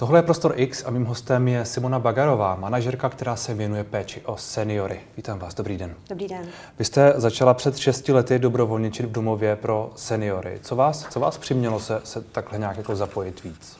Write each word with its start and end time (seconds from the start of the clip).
Tohle 0.00 0.18
je 0.18 0.22
Prostor 0.22 0.52
X 0.56 0.84
a 0.86 0.90
mým 0.90 1.04
hostem 1.04 1.48
je 1.48 1.64
Simona 1.64 1.98
Bagarová, 1.98 2.56
manažerka, 2.56 3.08
která 3.08 3.36
se 3.36 3.54
věnuje 3.54 3.84
péči 3.84 4.22
o 4.24 4.36
seniory. 4.36 5.00
Vítám 5.16 5.38
vás, 5.38 5.54
dobrý 5.54 5.78
den. 5.78 5.94
Dobrý 6.08 6.28
den. 6.28 6.48
Vy 6.78 6.84
jste 6.84 7.12
začala 7.16 7.54
před 7.54 7.76
šesti 7.76 8.12
lety 8.12 8.38
dobrovolničit 8.38 9.06
v 9.06 9.12
domově 9.12 9.56
pro 9.56 9.92
seniory. 9.96 10.58
Co 10.62 10.76
vás, 10.76 11.06
co 11.10 11.20
vás 11.20 11.38
přimělo 11.38 11.80
se, 11.80 12.00
se 12.04 12.20
takhle 12.20 12.58
nějak 12.58 12.76
jako 12.76 12.96
zapojit 12.96 13.44
víc? 13.44 13.76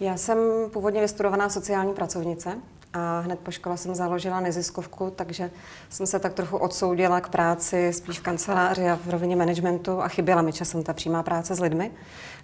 Já 0.00 0.16
jsem 0.16 0.38
původně 0.72 1.00
vystudovaná 1.00 1.48
sociální 1.48 1.94
pracovnice 1.94 2.56
a 2.92 3.20
hned 3.20 3.38
po 3.38 3.50
škole 3.50 3.76
jsem 3.76 3.94
založila 3.94 4.40
neziskovku, 4.40 5.12
takže 5.16 5.50
jsem 5.88 6.06
se 6.06 6.18
tak 6.18 6.34
trochu 6.34 6.56
odsoudila 6.56 7.20
k 7.20 7.28
práci 7.28 7.92
spíš 7.92 8.18
v 8.18 8.22
kanceláři 8.22 8.90
a 8.90 8.98
v 9.06 9.10
rovině 9.10 9.36
managementu 9.36 10.00
a 10.00 10.08
chyběla 10.08 10.42
mi 10.42 10.52
časem 10.52 10.82
ta 10.82 10.92
přímá 10.92 11.22
práce 11.22 11.54
s 11.54 11.60
lidmi. 11.60 11.90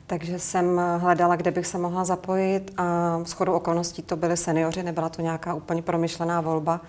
Takže 0.07 0.39
jsem 0.39 0.81
hledala, 0.99 1.37
kde 1.37 1.51
bych 1.51 1.67
se 1.67 1.79
mohla 1.79 2.05
zapojit 2.05 2.73
a 2.77 3.19
s 3.25 3.33
chodou 3.33 3.53
okolností 3.53 4.03
to 4.03 4.17
byly 4.17 4.37
seniori, 4.37 4.83
nebyla 4.83 5.09
to 5.09 5.23
nějaká 5.23 5.55
úplně 5.55 5.83
promyšlená 5.83 6.41
volba. 6.41 6.81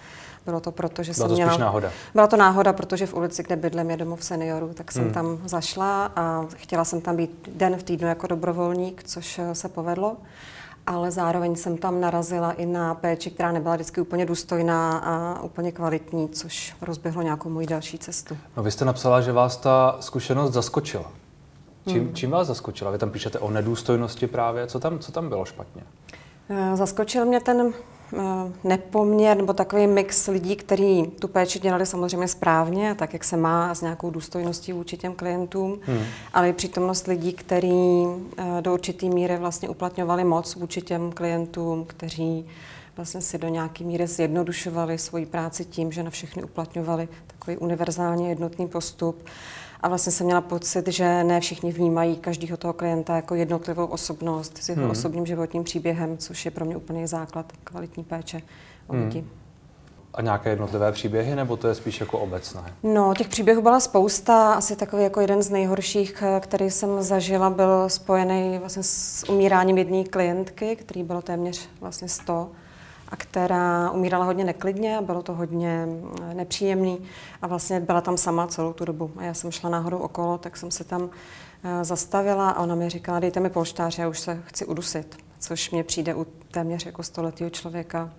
Bylo 0.45 0.59
to 0.59 0.71
proto, 0.71 1.03
že 1.03 1.13
Byla 1.13 1.27
jsem 1.27 1.37
to 1.37 1.43
měla... 1.43 1.57
náhoda. 1.57 1.91
Byla 2.13 2.27
to 2.27 2.37
náhoda, 2.37 2.73
protože 2.73 3.05
v 3.05 3.13
ulici, 3.13 3.43
kde 3.43 3.55
bydlím, 3.55 3.89
je 3.91 3.97
domov 3.97 4.23
seniorů, 4.23 4.73
tak 4.73 4.91
jsem 4.91 5.03
Hmm. 5.03 5.13
tam 5.13 5.37
zašla 5.45 6.11
a 6.15 6.45
chtěla 6.55 6.85
jsem 6.85 7.01
tam 7.01 7.15
být 7.15 7.49
den 7.55 7.75
v 7.77 7.83
týdnu 7.83 8.07
jako 8.07 8.27
dobrovolník, 8.27 9.03
což 9.03 9.39
eh, 9.39 9.55
se 9.55 9.69
povedlo. 9.69 10.17
Ale 10.87 11.11
zároveň 11.11 11.55
jsem 11.55 11.77
tam 11.77 12.01
narazila 12.01 12.51
i 12.51 12.65
na 12.65 12.93
péči, 12.95 13.31
která 13.31 13.51
nebyla 13.51 13.75
vždycky 13.75 14.01
úplně 14.01 14.25
důstojná 14.25 14.97
a 14.97 15.41
úplně 15.41 15.71
kvalitní, 15.71 16.29
což 16.29 16.75
rozběhlo 16.81 17.21
nějakou 17.21 17.49
moji 17.49 17.67
další 17.67 17.97
cestu. 17.97 18.37
No 18.57 18.63
vy 18.63 18.71
jste 18.71 18.85
napsala, 18.85 19.21
že 19.21 19.31
vás 19.31 19.57
ta 19.57 19.97
zkušenost 19.99 20.53
zaskočila. 20.53 21.05
Čím, 21.87 22.11
čím 22.13 22.31
vás 22.31 22.47
zaskočila? 22.47 22.91
Vy 22.91 22.97
tam 22.97 23.09
píšete 23.11 23.39
o 23.39 23.51
nedůstojnosti 23.51 24.27
právě. 24.27 24.67
Co 24.67 24.79
tam, 24.79 24.99
co 24.99 25.11
tam 25.11 25.29
bylo 25.29 25.45
špatně? 25.45 25.81
Eh, 26.49 26.75
Zaskočil 26.77 27.25
mě 27.25 27.39
ten 27.39 27.73
eh, 28.13 28.17
nepoměr 28.63 29.37
nebo 29.37 29.53
takový 29.53 29.87
mix 29.87 30.27
lidí, 30.27 30.55
kteří 30.55 31.11
tu 31.19 31.27
péči 31.27 31.59
dělali 31.59 31.85
samozřejmě 31.85 32.27
správně, 32.27 32.95
tak 32.95 33.13
jak 33.13 33.23
se 33.23 33.37
má 33.37 33.75
s 33.75 33.81
nějakou 33.81 34.09
důstojností 34.09 34.73
vůči 34.73 34.97
těm 34.97 35.13
klientům, 35.13 35.79
Hmm. 35.85 36.03
ale 36.33 36.49
i 36.49 36.53
přítomnost 36.53 37.07
lidí, 37.07 37.33
kteří 37.33 38.03
eh, 38.37 38.61
do 38.61 38.73
určité 38.73 39.05
míry 39.05 39.37
vlastně 39.37 39.69
uplatňovali 39.69 40.23
moc 40.23 40.55
vůči 40.55 40.81
těm 40.81 41.11
klientům, 41.11 41.85
kteří 41.85 42.45
vlastně 42.97 43.21
si 43.21 43.37
do 43.37 43.47
nějaké 43.47 43.83
míry 43.83 44.07
zjednodušovali 44.07 44.97
svoji 44.97 45.25
práci 45.25 45.65
tím, 45.65 45.91
že 45.91 46.03
na 46.03 46.09
všechny 46.09 46.43
uplatňovali 46.43 47.07
takový 47.27 47.57
univerzálně 47.57 48.29
jednotný 48.29 48.67
postup. 48.67 49.25
A 49.81 49.87
vlastně 49.87 50.11
jsem 50.11 50.25
měla 50.25 50.41
pocit, 50.41 50.87
že 50.87 51.23
ne 51.23 51.39
všichni 51.39 51.71
vnímají 51.71 52.15
každého 52.15 52.57
toho 52.57 52.73
klienta 52.73 53.15
jako 53.15 53.35
jednotlivou 53.35 53.85
osobnost 53.85 54.57
s 54.57 54.69
jeho 54.69 54.81
Hmm. 54.81 54.91
osobním 54.91 55.25
životním 55.25 55.63
příběhem, 55.63 56.17
což 56.17 56.45
je 56.45 56.51
pro 56.51 56.65
mě 56.65 56.77
úplně 56.77 57.07
základ 57.07 57.45
kvalitní 57.63 58.03
péče 58.03 58.41
o 58.87 58.93
Hmm. 58.93 59.03
lidi. 59.03 59.25
A 60.13 60.21
nějaké 60.21 60.49
jednotlivé 60.49 60.91
příběhy, 60.91 61.35
nebo 61.35 61.57
to 61.57 61.67
je 61.67 61.75
spíš 61.75 61.99
jako 61.99 62.19
obecné? 62.19 62.61
No, 62.83 63.13
těch 63.17 63.27
příběhů 63.27 63.61
byla 63.61 63.79
spousta. 63.79 64.53
Asi 64.53 64.75
takový 64.75 65.03
jako 65.03 65.21
jeden 65.21 65.41
z 65.43 65.49
nejhorších, 65.49 66.23
který 66.39 66.69
jsem 66.71 67.01
zažila, 67.03 67.49
byl 67.49 67.89
spojený 67.89 68.57
vlastně 68.57 68.83
s 68.83 69.29
umíráním 69.29 69.77
jedné 69.77 70.03
klientky, 70.03 70.75
který 70.75 71.03
bylo 71.03 71.21
téměř 71.21 71.69
vlastně 71.81 72.09
100 72.09 72.49
a 73.09 73.15
která 73.15 73.91
umírala 73.91 74.25
hodně 74.25 74.43
neklidně, 74.43 74.99
bylo 75.01 75.23
to 75.23 75.33
hodně 75.33 75.87
eh, 76.21 76.33
nepříjemný 76.33 76.99
a 77.41 77.47
vlastně 77.47 77.79
byla 77.79 78.01
tam 78.01 78.17
sama 78.17 78.47
celou 78.47 78.73
tu 78.73 78.85
dobu. 78.85 79.11
A 79.17 79.23
já 79.23 79.33
jsem 79.33 79.51
šla 79.51 79.69
náhodou 79.69 79.97
okolo, 79.97 80.37
tak 80.37 80.57
jsem 80.57 80.71
se 80.71 80.83
tam 80.83 81.09
eh, 81.63 81.83
zastavila 81.83 82.49
a 82.49 82.63
ona 82.63 82.75
mi 82.75 82.89
říkala, 82.89 83.19
dejte 83.19 83.39
mi 83.39 83.49
polštář, 83.49 83.97
já 83.97 84.07
už 84.07 84.19
se 84.19 84.41
chci 84.45 84.65
udusit, 84.65 85.17
což 85.39 85.71
mě 85.71 85.83
přijde 85.83 86.15
u 86.15 86.27
téměř 86.51 86.85
jako 86.85 87.03
stoletého 87.03 87.49
člověka 87.49 88.09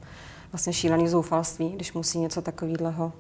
vlastně 0.53 0.73
šílený 0.73 1.09
zoufalství, 1.09 1.69
když 1.69 1.93
musí 1.93 2.19
něco 2.19 2.43
takového 2.43 3.13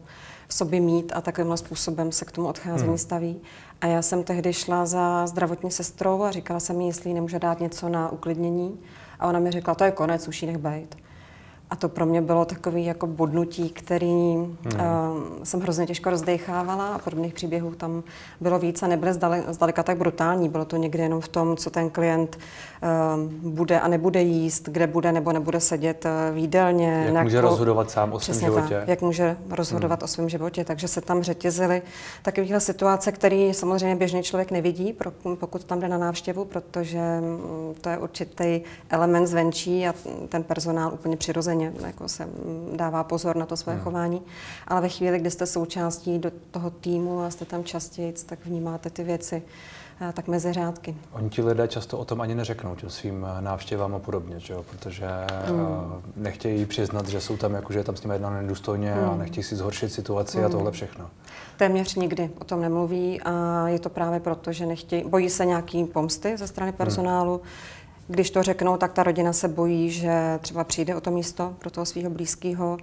v 0.48 0.55
sobě 0.55 0.80
mít 0.80 1.12
a 1.14 1.20
takovýmhle 1.20 1.56
způsobem 1.56 2.12
se 2.12 2.24
k 2.24 2.33
tomu 2.33 2.48
odcházení 2.48 2.89
Hmm. 2.89 2.98
staví. 2.98 3.40
A 3.80 3.86
já 3.86 4.02
jsem 4.02 4.24
tehdy 4.24 4.52
šla 4.52 4.86
za 4.86 5.27
zdravotní 5.27 5.70
sestrou 5.70 6.23
a 6.23 6.30
říkala 6.30 6.61
jsem 6.61 6.80
jí, 6.80 6.86
jestli 6.86 7.11
jí 7.11 7.14
nemůže 7.14 7.39
dát 7.39 7.61
něco 7.61 7.89
na 7.89 8.12
uklidnění. 8.12 8.80
A 9.20 9.27
ona 9.28 9.39
mi 9.39 9.51
řekla, 9.51 9.74
to 9.74 9.84
je 9.84 9.90
konec, 9.90 10.28
už 10.28 10.42
jí 10.42 10.48
nech 10.48 10.58
bejt. 10.58 10.96
A 11.70 11.77
to 11.77 11.89
pro 11.89 12.06
mě 12.06 12.23
bylo 12.23 12.45
takový 12.45 12.84
jako 12.84 13.06
bodnutí, 13.06 13.70
který 13.70 14.06
hmm. 14.06 14.56
uh, 14.64 15.45
jsem 15.45 15.61
hrozně 15.61 15.86
těžko 15.86 16.11
rozdechávala 16.11 16.95
a 16.95 16.98
podobných 16.98 17.34
příběhů 17.34 17.74
tam 17.74 18.02
bylo 18.40 18.58
víc 18.58 18.83
a 18.83 18.86
nebyly 18.86 19.12
zdale, 19.12 19.45
zdaleka 19.48 19.83
tak 19.83 19.98
brutální. 19.98 20.48
Bylo 20.48 20.64
to 20.64 20.77
někdy 20.77 21.02
jenom 21.02 21.20
v 21.20 21.28
tom, 21.28 21.57
co 21.57 21.70
ten 21.70 21.90
klient 21.90 22.39
uh, 22.83 23.51
bude 23.52 23.80
a 23.80 23.89
nebude 23.89 24.23
jíst, 24.23 24.68
kde 24.68 24.86
bude 24.86 25.12
nebo 25.12 25.33
nebude 25.33 25.61
sedět 25.61 26.05
uh, 26.05 26.34
v 26.34 26.39
jídelně. 26.39 27.02
Jak 27.05 27.14
na 27.14 27.23
může 27.23 27.40
rozhodovat 27.40 27.90
sám 27.90 28.12
o 28.12 28.20
svém 28.20 28.40
životě? 28.40 28.74
Tak, 28.74 28.89
jak 28.89 29.02
může 29.02 29.36
rozhodovat 29.51 30.01
hmm. 30.01 30.05
o 30.05 30.08
svém 30.08 30.28
životě. 30.28 30.64
Takže 30.64 30.89
se 30.89 31.01
tam 31.01 31.23
řetězily 31.23 31.83
takovéhle 32.23 32.61
situace, 32.61 33.12
které 33.12 33.51
samozřejmě 33.55 33.96
běžný 33.96 34.23
člověk 34.23 34.51
nevidí, 34.51 34.96
pokud 35.34 35.64
tam 35.64 35.80
jde 35.80 35.89
na 35.89 35.98
návštěvu, 35.98 36.45
protože 36.45 37.20
mm, 37.20 37.74
to 37.80 37.89
je 37.89 37.98
určitý 37.98 38.61
element 38.90 39.27
zvenčí 39.27 39.89
a 39.89 39.95
ten 40.28 40.42
personál 40.42 40.90
úplně 40.95 41.17
přirozeně 41.17 41.58
jako 41.64 42.08
se 42.08 42.27
mm, 42.27 42.77
dává 42.77 43.05
pozor 43.05 43.36
na 43.36 43.46
to 43.46 43.57
své 43.57 43.73
Hmm. 43.73 43.79
hmm. 43.79 43.85
chování. 43.85 44.23
Ale 44.69 44.80
ve 44.80 44.89
chvíli, 44.89 45.19
kdy 45.19 45.30
jste 45.30 45.46
součástí 45.46 46.19
do 46.19 46.30
toho 46.51 46.70
týmu 46.70 47.20
a 47.20 47.30
jste 47.30 47.45
tam 47.45 47.64
častěji, 47.64 48.14
tak 48.27 48.46
vnímáte 48.46 48.91
ty 48.91 49.05
věci 49.05 49.42
eh, 50.01 50.13
tak 50.13 50.29
mezi 50.29 50.52
řádky. 50.52 50.96
Oni 51.13 51.30
ti 51.30 51.42
lidé 51.42 51.69
často 51.69 51.98
o 51.98 52.05
tom 52.05 52.20
ani 52.20 52.35
neřeknou 52.35 52.74
těm 52.74 52.91
svým 52.91 53.27
eh, 53.39 53.42
návštěvám 53.42 53.95
a 53.95 53.98
podobně, 53.98 54.41
že 54.41 54.52
jo? 54.52 54.64
protože 54.70 55.07
mm. 55.51 56.02
nechtějí 56.17 56.67
přiznat, 56.67 57.08
že 57.08 57.20
jsou 57.20 57.36
tam, 57.36 57.55
jako, 57.55 57.73
že 57.73 57.79
je 57.79 57.85
tam 57.85 57.96
s 57.96 58.02
nimi 58.02 58.14
jedná 58.14 58.30
nedůstojně 58.30 58.95
mm. 58.95 59.11
a 59.11 59.17
nechtějí 59.17 59.45
si 59.45 59.57
zhoršit 59.57 59.92
situaci 59.92 60.39
mm. 60.39 60.45
a 60.45 60.48
tohle 60.48 60.70
všechno. 60.70 61.11
Téměř 61.57 61.95
nikdy 61.95 62.30
o 62.40 62.45
tom 62.45 62.61
nemluví 62.61 63.20
a 63.20 63.69
je 63.69 63.79
to 63.79 63.89
právě 63.89 64.20
proto, 64.20 64.52
že 64.52 64.67
nechtějí, 64.67 65.05
bojí 65.08 65.30
se 65.30 65.46
nějaký 65.46 65.85
pomsty 65.85 66.36
ze 66.36 66.46
strany 66.46 66.73
personálu. 66.73 67.33
Hmm. 67.33 67.48
Když 68.11 68.30
to 68.30 68.42
řeknou, 68.42 68.77
tak 68.77 68.92
ta 68.92 69.02
rodina 69.02 69.33
se 69.33 69.48
bojí, 69.48 69.91
že 69.91 70.39
třeba 70.41 70.64
přijde 70.64 70.96
o 70.96 71.01
to 71.01 71.11
místo 71.11 71.55
pro 71.58 71.70
toho 71.70 71.86
svého 71.86 72.11
blízkého. 72.11 72.79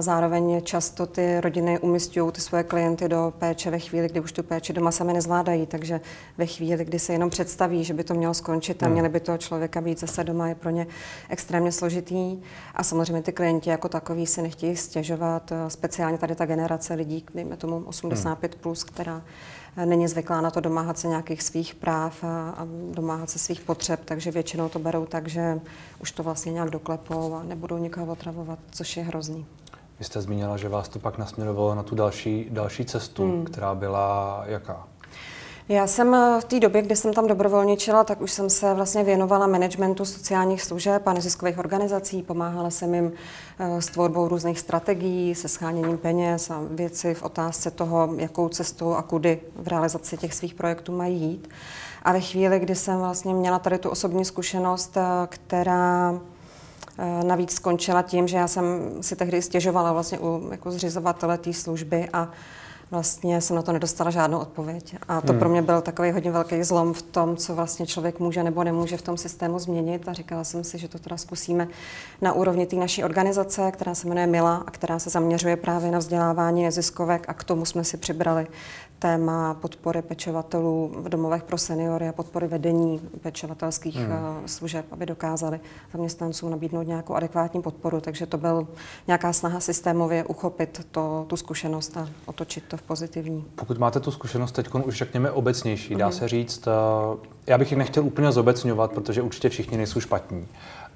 Zároveň 0.00 0.62
často 0.62 1.06
ty 1.06 1.40
rodiny 1.40 1.78
umistují 1.78 2.32
ty 2.32 2.40
svoje 2.40 2.64
klienty 2.64 3.08
do 3.08 3.32
péče 3.38 3.70
ve 3.70 3.78
chvíli, 3.78 4.08
kdy 4.08 4.20
už 4.20 4.32
tu 4.32 4.42
péči 4.42 4.72
doma 4.72 4.90
sami 4.90 5.12
nezvládají. 5.12 5.66
Takže 5.66 6.00
ve 6.38 6.46
chvíli, 6.46 6.84
kdy 6.84 6.98
se 6.98 7.12
jenom 7.12 7.30
představí, 7.30 7.84
že 7.84 7.94
by 7.94 8.04
to 8.04 8.14
mělo 8.14 8.34
skončit 8.34 8.82
a 8.82 8.86
Hmm. 8.86 8.92
měli 8.92 9.08
by 9.08 9.20
toho 9.20 9.38
člověka 9.38 9.80
být 9.80 10.00
zase 10.00 10.24
doma, 10.24 10.48
je 10.48 10.54
pro 10.54 10.70
ně 10.70 10.86
extrémně 11.28 11.72
složitý. 11.72 12.38
A 12.74 12.82
samozřejmě 12.82 13.22
ty 13.22 13.32
klienti 13.32 13.70
jako 13.70 13.88
takový 13.88 14.26
si 14.26 14.42
nechtějí 14.42 14.76
stěžovat. 14.76 15.52
Speciálně 15.68 16.18
tady 16.18 16.34
ta 16.34 16.46
generace 16.46 16.94
lidí, 16.94 17.24
dejme 17.34 17.56
tomu 17.56 17.80
85+, 17.80 18.48
plus, 18.60 18.84
která 18.84 19.22
není 19.84 20.08
zvyklá 20.08 20.40
na 20.40 20.50
to 20.50 20.60
domáhat 20.60 20.98
se 20.98 21.08
nějakých 21.08 21.42
svých 21.42 21.74
práv 21.74 22.24
a, 22.24 22.50
a 22.50 22.66
domáhat 22.90 23.30
se 23.30 23.38
svých 23.38 23.60
potřeb, 23.60 24.00
takže 24.04 24.30
většinou 24.30 24.68
to 24.68 24.78
berou 24.78 25.06
tak, 25.06 25.28
že 25.28 25.60
už 26.00 26.12
to 26.12 26.22
vlastně 26.22 26.52
nějak 26.52 26.70
doklepou 26.70 27.34
a 27.34 27.42
nebudou 27.42 27.78
nikoho 27.78 28.12
otravovat, 28.12 28.58
což 28.70 28.96
je 28.96 29.02
hrozný. 29.02 29.46
Vy 29.98 30.04
jste 30.04 30.20
zmínila, 30.20 30.56
že 30.56 30.68
vás 30.68 30.88
to 30.88 30.98
pak 30.98 31.18
nasměrovalo 31.18 31.74
na 31.74 31.82
tu 31.82 31.94
další, 31.94 32.46
další 32.50 32.84
cestu, 32.84 33.22
hmm. 33.22 33.44
která 33.44 33.74
byla 33.74 34.42
jaká? 34.46 34.86
Já 35.68 35.86
jsem 35.86 36.14
eh, 36.14 36.40
v 36.40 36.44
té 36.44 36.60
době, 36.60 36.82
kdy 36.82 36.96
jsem 36.96 37.12
tam 37.12 37.26
dobrovolničila, 37.26 38.04
tak 38.04 38.20
už 38.20 38.32
jsem 38.32 38.50
se 38.50 38.74
vlastně 38.74 39.04
věnovala 39.04 39.46
managementu 39.46 40.04
sociálních 40.04 40.62
služeb 40.62 41.06
a 41.06 41.12
neziskových 41.12 41.58
organizací. 41.58 42.22
Pomáhala 42.22 42.70
jsem 42.70 42.94
jim 42.94 43.12
eh, 43.58 43.82
s 43.82 43.86
tvorbou 43.86 44.28
různých 44.28 44.58
strategií, 44.58 45.34
se 45.34 45.48
scháněním 45.48 45.98
peněz 45.98 46.50
a 46.50 46.60
věci 46.70 47.14
v 47.14 47.22
otázce 47.22 47.70
toho, 47.70 48.14
jakou 48.16 48.48
cestou 48.48 48.94
a 48.94 49.02
kudy 49.02 49.40
v 49.56 49.68
realizaci 49.68 50.16
těch 50.16 50.34
svých 50.34 50.54
projektů 50.54 50.96
mají 50.96 51.20
jít. 51.20 51.48
A 52.02 52.12
ve 52.12 52.20
chvíli, 52.20 52.58
kdy 52.58 52.74
jsem 52.74 52.98
vlastně 52.98 53.34
měla 53.34 53.58
tady 53.58 53.78
tu 53.78 53.90
osobní 53.90 54.24
zkušenost, 54.24 54.96
eh, 54.96 55.02
která 55.28 56.20
navíc 57.22 57.52
skončila 57.52 58.02
tím, 58.02 58.28
že 58.28 58.36
já 58.36 58.48
jsem 58.48 58.64
si 59.00 59.16
tehdy 59.16 59.42
stěžovala 59.42 59.92
vlastně 59.92 60.18
u 60.18 60.48
jako 60.50 60.70
zřizovatele 60.70 61.38
té 61.38 61.52
služby 61.52 62.08
a 62.12 62.28
vlastně 62.94 63.40
jsem 63.40 63.56
na 63.56 63.62
to 63.62 63.72
nedostala 63.72 64.10
žádnou 64.10 64.38
odpověď. 64.38 64.96
A 65.08 65.20
to 65.20 65.32
Hmm. 65.32 65.38
pro 65.38 65.48
mě 65.48 65.62
byl 65.62 65.80
takový 65.80 66.10
hodně 66.10 66.30
velký 66.30 66.62
zlom 66.62 66.94
v 66.94 67.02
tom, 67.02 67.36
co 67.36 67.54
vlastně 67.54 67.86
člověk 67.86 68.20
může 68.20 68.42
nebo 68.42 68.64
nemůže 68.64 68.96
v 68.96 69.02
tom 69.02 69.16
systému 69.16 69.58
změnit. 69.58 70.08
A 70.08 70.12
říkala 70.12 70.44
jsem 70.44 70.64
si, 70.64 70.78
že 70.78 70.88
to 70.88 70.98
teda 70.98 71.16
zkusíme 71.16 71.68
na 72.22 72.32
úrovni 72.32 72.66
té 72.66 72.76
naší 72.76 73.04
organizace, 73.04 73.70
která 73.72 73.94
se 73.94 74.08
jmenuje 74.08 74.26
Mila 74.26 74.64
a 74.66 74.70
která 74.70 74.98
se 74.98 75.10
zaměřuje 75.10 75.56
právě 75.56 75.90
na 75.90 75.98
vzdělávání 75.98 76.62
neziskovek 76.62 77.24
a 77.28 77.34
k 77.34 77.44
tomu 77.44 77.64
jsme 77.64 77.84
si 77.84 77.96
přibrali 77.96 78.46
téma 79.04 79.54
podpory 79.54 80.02
pečovatelů 80.02 80.92
v 80.96 81.08
domovech 81.08 81.42
pro 81.42 81.58
seniory 81.58 82.08
a 82.08 82.12
podpory 82.12 82.46
vedení 82.46 83.00
pečovatelských 83.22 83.96
Hmm. 83.96 84.06
hmm. 84.06 84.48
služeb, 84.48 84.84
aby 84.90 85.06
dokázali 85.06 85.60
zaměstnancům 85.92 86.50
nabídnout 86.50 86.82
nějakou 86.82 87.14
adekvátní 87.14 87.62
podporu. 87.62 88.00
Takže 88.00 88.26
to 88.26 88.38
byl 88.38 88.66
nějaká 89.06 89.32
snaha 89.32 89.60
systémově 89.60 90.24
uchopit 90.24 90.86
to, 90.90 91.24
tu 91.28 91.36
zkušenost 91.36 91.96
a 91.96 92.08
otočit 92.26 92.64
to 92.68 92.76
v 92.76 92.82
pozitivní. 92.82 93.44
Pokud 93.54 93.78
máte 93.78 94.00
tu 94.00 94.10
zkušenost 94.10 94.52
teď 94.52 94.74
už 94.84 94.96
řekněme 94.96 95.30
obecnější, 95.30 95.94
dá 95.94 96.06
Mhm. 96.06 96.14
se 96.14 96.28
říct, 96.28 96.66
eh, 96.66 96.70
já 97.46 97.58
bych 97.58 97.70
ji 97.70 97.76
nechtěl 97.78 98.04
úplně 98.04 98.32
zobecňovat, 98.32 98.92
protože 98.92 99.22
určitě 99.22 99.48
všichni 99.48 99.76
nejsou 99.76 100.00
špatní, 100.00 100.48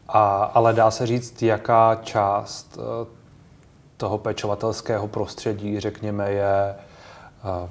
A, 0.09 0.45
ale 0.55 0.73
dá 0.73 0.91
se 0.91 1.07
říct, 1.07 1.43
jaká 1.43 1.95
část 2.03 2.79
eh, 2.79 3.07
toho 3.97 4.19
pečovatelského 4.19 5.09
prostředí, 5.09 5.81
řekněme, 5.81 6.31
je 6.33 6.75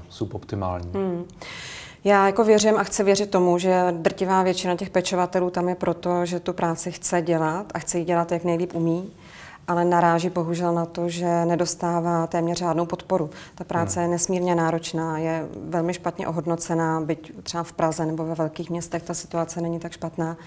suboptimální. 0.09 0.91
Hmm. 0.93 1.25
Já 2.03 2.25
jako 2.25 2.43
věřím 2.43 2.77
a 2.77 2.83
chci 2.83 3.03
věřit 3.03 3.29
tomu, 3.29 3.57
že 3.57 3.85
drtivá 3.91 4.43
většina 4.43 4.75
těch 4.75 4.89
pečovatelů 4.89 5.49
tam 5.49 5.69
je 5.69 5.75
proto, 5.75 6.25
že 6.25 6.39
tu 6.39 6.53
práci 6.53 6.91
chce 6.91 7.21
dělat 7.21 7.65
a 7.73 7.79
chce 7.79 7.99
ji 7.99 8.05
dělat, 8.05 8.31
jak 8.31 8.43
nejlíp 8.43 8.75
umí 8.75 9.11
ale 9.67 9.85
naráží 9.85 10.29
bohužel 10.29 10.73
na 10.73 10.85
to, 10.85 11.09
že 11.09 11.45
nedostává 11.45 12.27
téměř 12.27 12.59
žádnou 12.59 12.85
podporu. 12.85 13.29
Ta 13.55 13.63
práce 13.63 13.99
hmm. 13.99 14.03
je 14.03 14.11
nesmírně 14.11 14.55
náročná, 14.55 15.17
je 15.17 15.47
velmi 15.69 15.93
špatně 15.93 16.27
ohodnocená, 16.27 17.01
byť 17.01 17.31
třeba 17.43 17.63
v 17.63 17.73
Praze 17.73 18.05
nebo 18.05 18.25
ve 18.25 18.35
velkých 18.35 18.69
městech 18.69 19.03
ta 19.03 19.13
situace 19.13 19.61
není 19.61 19.79
tak 19.79 19.91
špatná. 19.91 20.37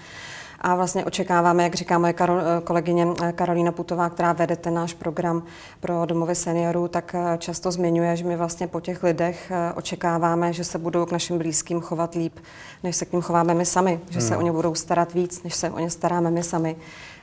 A 0.63 0.75
vlastně 0.75 1.05
očekáváme, 1.05 1.63
jak 1.63 1.75
říká 1.75 1.97
moje 1.97 2.13
Karol, 2.13 2.41
kolegyně 2.63 3.07
Karolína 3.35 3.71
Putová, 3.71 4.09
která 4.09 4.33
vede 4.33 4.55
ten 4.55 4.73
náš 4.73 4.93
program 4.93 5.43
pro 5.79 6.05
domovy 6.05 6.35
seniorů, 6.35 6.87
tak 6.87 7.15
často 7.37 7.71
zmiňuje, 7.71 8.15
že 8.15 8.23
my 8.23 8.37
vlastně 8.37 8.67
po 8.67 8.79
těch 8.79 9.03
lidech 9.03 9.51
očekáváme, 9.75 10.53
že 10.53 10.63
se 10.63 10.77
budou 10.77 11.05
k 11.05 11.11
našim 11.11 11.37
blízkým 11.37 11.81
chovat 11.81 12.15
líp, 12.15 12.39
než 12.83 12.95
se 12.95 13.05
k 13.05 13.11
ním 13.11 13.21
chováme 13.21 13.53
my 13.53 13.65
sami, 13.65 13.99
že 14.09 14.19
hmm. 14.19 14.27
se 14.27 14.37
o 14.37 14.41
ně 14.41 14.51
budou 14.51 14.75
starat 14.75 15.13
víc, 15.13 15.43
než 15.43 15.55
se 15.55 15.69
o 15.69 15.79
ně 15.79 15.89
staráme 15.89 16.31
my 16.31 16.43
sami 16.43 16.75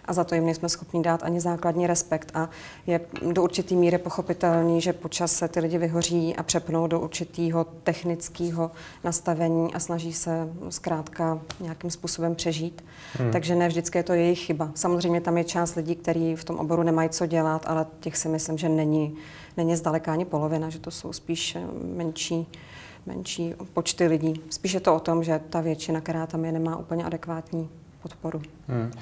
a 0.09 0.13
za 0.13 0.25
to 0.25 0.35
jim 0.35 0.45
nejsme 0.45 0.69
schopni 0.69 1.03
dát 1.03 1.23
ani 1.23 1.41
základní 1.41 1.87
respekt. 1.87 2.31
A 2.35 2.49
je 2.87 3.01
do 3.33 3.43
určitý 3.43 3.77
míry 3.77 3.99
pochopitelný, 3.99 4.81
že 4.81 4.93
počas 4.93 5.33
se 5.33 5.49
ty 5.49 5.61
lidi 5.61 5.79
vyhoří 5.79 6.37
a 6.37 6.43
přepnou 6.43 6.87
do 6.87 7.01
určitého 7.01 7.65
technického 7.65 8.71
nastavení 9.05 9.75
a 9.75 9.81
snaží 9.81 10.13
se 10.13 10.49
zkrátka 10.69 11.41
nějakým 11.61 11.91
způsobem 11.91 12.35
přežít. 12.35 12.85
Hmm. 13.13 13.33
Takže 13.33 13.55
ne 13.55 13.69
vždycky 13.69 13.99
je 13.99 14.03
to 14.03 14.13
jejich 14.13 14.39
chyba. 14.39 14.71
Samozřejmě 14.75 15.21
tam 15.21 15.39
je 15.39 15.45
část 15.45 15.75
lidí, 15.75 15.97
kteří 15.97 16.37
v 16.37 16.45
tom 16.45 16.57
oboru 16.57 16.83
nemají 16.83 17.09
co 17.09 17.27
dělat, 17.27 17.65
ale 17.67 17.87
těch 18.01 18.17
si 18.17 18.29
myslím, 18.29 18.59
že 18.59 18.69
není, 18.69 19.17
není 19.57 19.77
zdaleka 19.77 20.13
ani 20.13 20.25
polovina, 20.25 20.71
že 20.71 20.79
to 20.79 20.91
jsou 20.91 21.13
spíš 21.13 21.57
menší 21.97 22.47
menší 23.07 23.55
počty 23.73 24.07
lidí. 24.07 24.41
Spíš 24.51 24.73
je 24.73 24.81
to 24.81 24.95
o 24.95 25.01
tom, 25.01 25.25
že 25.25 25.41
ta 25.51 25.61
většina, 25.61 26.01
která 26.01 26.27
tam 26.27 26.45
je, 26.45 26.53
nemá 26.53 26.77
úplně 26.77 27.05
adekvátní 27.05 27.69
podporu. 28.03 28.43
Hmm. 28.69 28.93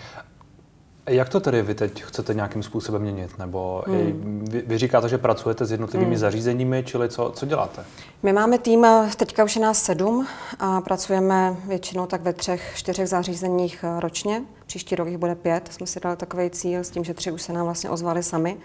Jak 1.09 1.29
to 1.29 1.41
tedy 1.41 1.63
vy 1.63 1.75
teď 1.75 2.03
chcete 2.03 2.35
nějakým 2.35 2.63
způsobem 2.63 3.03
měnit? 3.03 3.39
Nebo 3.39 3.83
hmm. 3.87 4.45
vy, 4.51 4.63
vy 4.67 4.79
říkáte, 4.79 5.09
že 5.09 5.19
pracujete 5.19 5.65
s 5.65 5.71
jednotlivými 5.71 6.11
hmm. 6.11 6.21
zařízeními, 6.21 6.83
čili 6.87 7.09
co, 7.09 7.33
co 7.35 7.47
děláte? 7.47 7.85
My 8.23 8.33
máme 8.33 8.59
tým, 8.59 8.87
teďka 9.17 9.45
už 9.45 9.57
je 9.57 9.63
nás 9.63 9.83
sedm 9.83 10.27
a 10.59 10.81
pracujeme 10.81 11.57
většinou 11.67 12.07
tak 12.07 12.23
ve 12.23 12.33
třech, 12.33 12.73
čtyřech 12.77 13.09
zařízeních 13.09 13.85
ročně. 13.99 14.43
Příští 14.67 14.95
rok 14.95 15.09
jich 15.09 15.19
bude 15.19 15.35
pět. 15.35 15.69
Jsme 15.73 15.87
si 15.87 16.01
dali 16.01 16.17
takový 16.17 16.51
cíl 16.51 16.81
s 16.81 16.91
tím, 16.91 17.05
že 17.05 17.15
tři 17.15 17.33
už 17.33 17.43
se 17.43 17.53
nám 17.53 17.65
vlastně 17.65 17.91
ozvali 17.91 18.23
sami, 18.23 18.57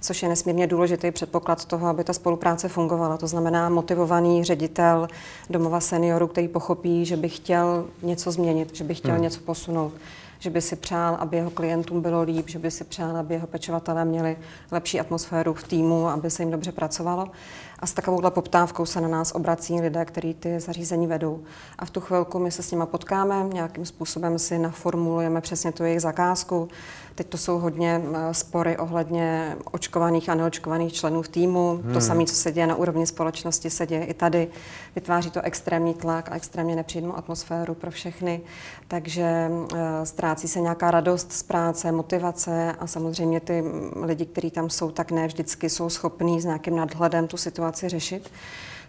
což 0.00 0.22
je 0.22 0.28
nesmírně 0.28 0.66
důležitý 0.66 1.10
předpoklad 1.10 1.64
toho, 1.64 1.88
aby 1.88 2.04
ta 2.04 2.12
spolupráce 2.12 2.68
fungovala. 2.68 3.16
To 3.16 3.26
znamená 3.26 3.68
motivovaný 3.68 4.44
ředitel 4.44 5.08
domova 5.50 5.80
seniorů, 5.80 6.26
který 6.26 6.48
pochopí, 6.48 7.04
že 7.04 7.16
by 7.16 7.28
chtěl 7.28 7.86
něco 8.02 8.30
změnit, 8.30 8.76
že 8.76 8.84
by 8.84 8.94
chtěl 8.94 9.14
hmm. 9.14 9.22
něco 9.22 9.40
posunout 9.40 9.92
že 10.38 10.50
by 10.50 10.60
si 10.60 10.76
přál, 10.76 11.16
aby 11.20 11.36
jeho 11.36 11.50
klientům 11.50 12.00
bylo 12.02 12.22
líp, 12.22 12.48
že 12.48 12.58
by 12.58 12.70
si 12.70 12.84
přál, 12.84 13.16
aby 13.16 13.34
jeho 13.34 13.46
pečovatelé 13.46 14.04
měli 14.04 14.36
lepší 14.70 15.00
atmosféru 15.00 15.54
v 15.54 15.68
týmu, 15.68 16.08
aby 16.08 16.30
se 16.30 16.42
jim 16.42 16.50
dobře 16.50 16.72
pracovalo. 16.72 17.30
A 17.78 17.86
s 17.86 17.92
takovouhle 17.92 18.30
poptávkou 18.30 18.86
se 18.86 19.00
na 19.00 19.08
nás 19.08 19.32
obrací 19.32 19.80
lidé, 19.80 20.04
kteří 20.04 20.34
ty 20.34 20.60
zařízení 20.60 21.06
vedou. 21.06 21.42
A 21.78 21.84
v 21.84 21.90
tu 21.90 22.00
chvilku 22.00 22.38
my 22.38 22.50
se 22.50 22.62
s 22.62 22.70
nimi 22.70 22.84
potkáme, 22.86 23.48
nějakým 23.52 23.86
způsobem 23.86 24.38
si 24.38 24.58
naformulujeme 24.58 25.40
přesně 25.40 25.72
tu 25.72 25.84
jejich 25.84 26.00
zakázku. 26.00 26.68
Teď 27.14 27.26
to 27.26 27.38
jsou 27.38 27.58
hodně 27.58 28.02
eh, 28.14 28.34
spory 28.34 28.76
ohledně 28.76 29.56
očkovaných 29.72 30.28
a 30.28 30.34
neočkovaných 30.34 30.92
členů 30.92 31.22
v 31.22 31.28
týmu. 31.28 31.80
Hmm. 31.84 31.92
To 31.92 32.00
samé, 32.00 32.24
co 32.24 32.34
se 32.34 32.52
děje 32.52 32.66
na 32.66 32.74
úrovni 32.74 33.06
společnosti, 33.06 33.70
se 33.70 33.86
děje 33.86 34.04
i 34.04 34.14
tady. 34.14 34.48
Vytváří 34.94 35.30
to 35.30 35.42
extrémní 35.42 35.94
tlak 35.94 36.28
a 36.32 36.34
extrémně 36.34 36.76
nepříjemnou 36.76 37.16
atmosféru 37.16 37.74
pro 37.74 37.90
všechny. 37.90 38.40
Takže 38.88 39.48
uh, 39.50 39.78
ztrácí 40.04 40.48
se 40.48 40.60
nějaká 40.60 40.90
radost 40.90 41.32
z 41.32 41.42
práce, 41.42 41.92
motivace 41.92 42.72
a 42.78 42.86
samozřejmě 42.86 43.40
ty 43.40 43.64
lidi, 44.02 44.26
kteří 44.26 44.50
tam 44.50 44.70
jsou, 44.70 44.90
tak 44.90 45.10
ne 45.10 45.26
vždycky 45.26 45.70
jsou 45.70 45.88
schopní 45.88 46.40
s 46.40 46.44
nějakým 46.44 46.76
nadhledem 46.76 47.26
tu 47.26 47.36
situaci 47.36 47.65
situaci 47.66 47.88
řešit. 47.88 48.30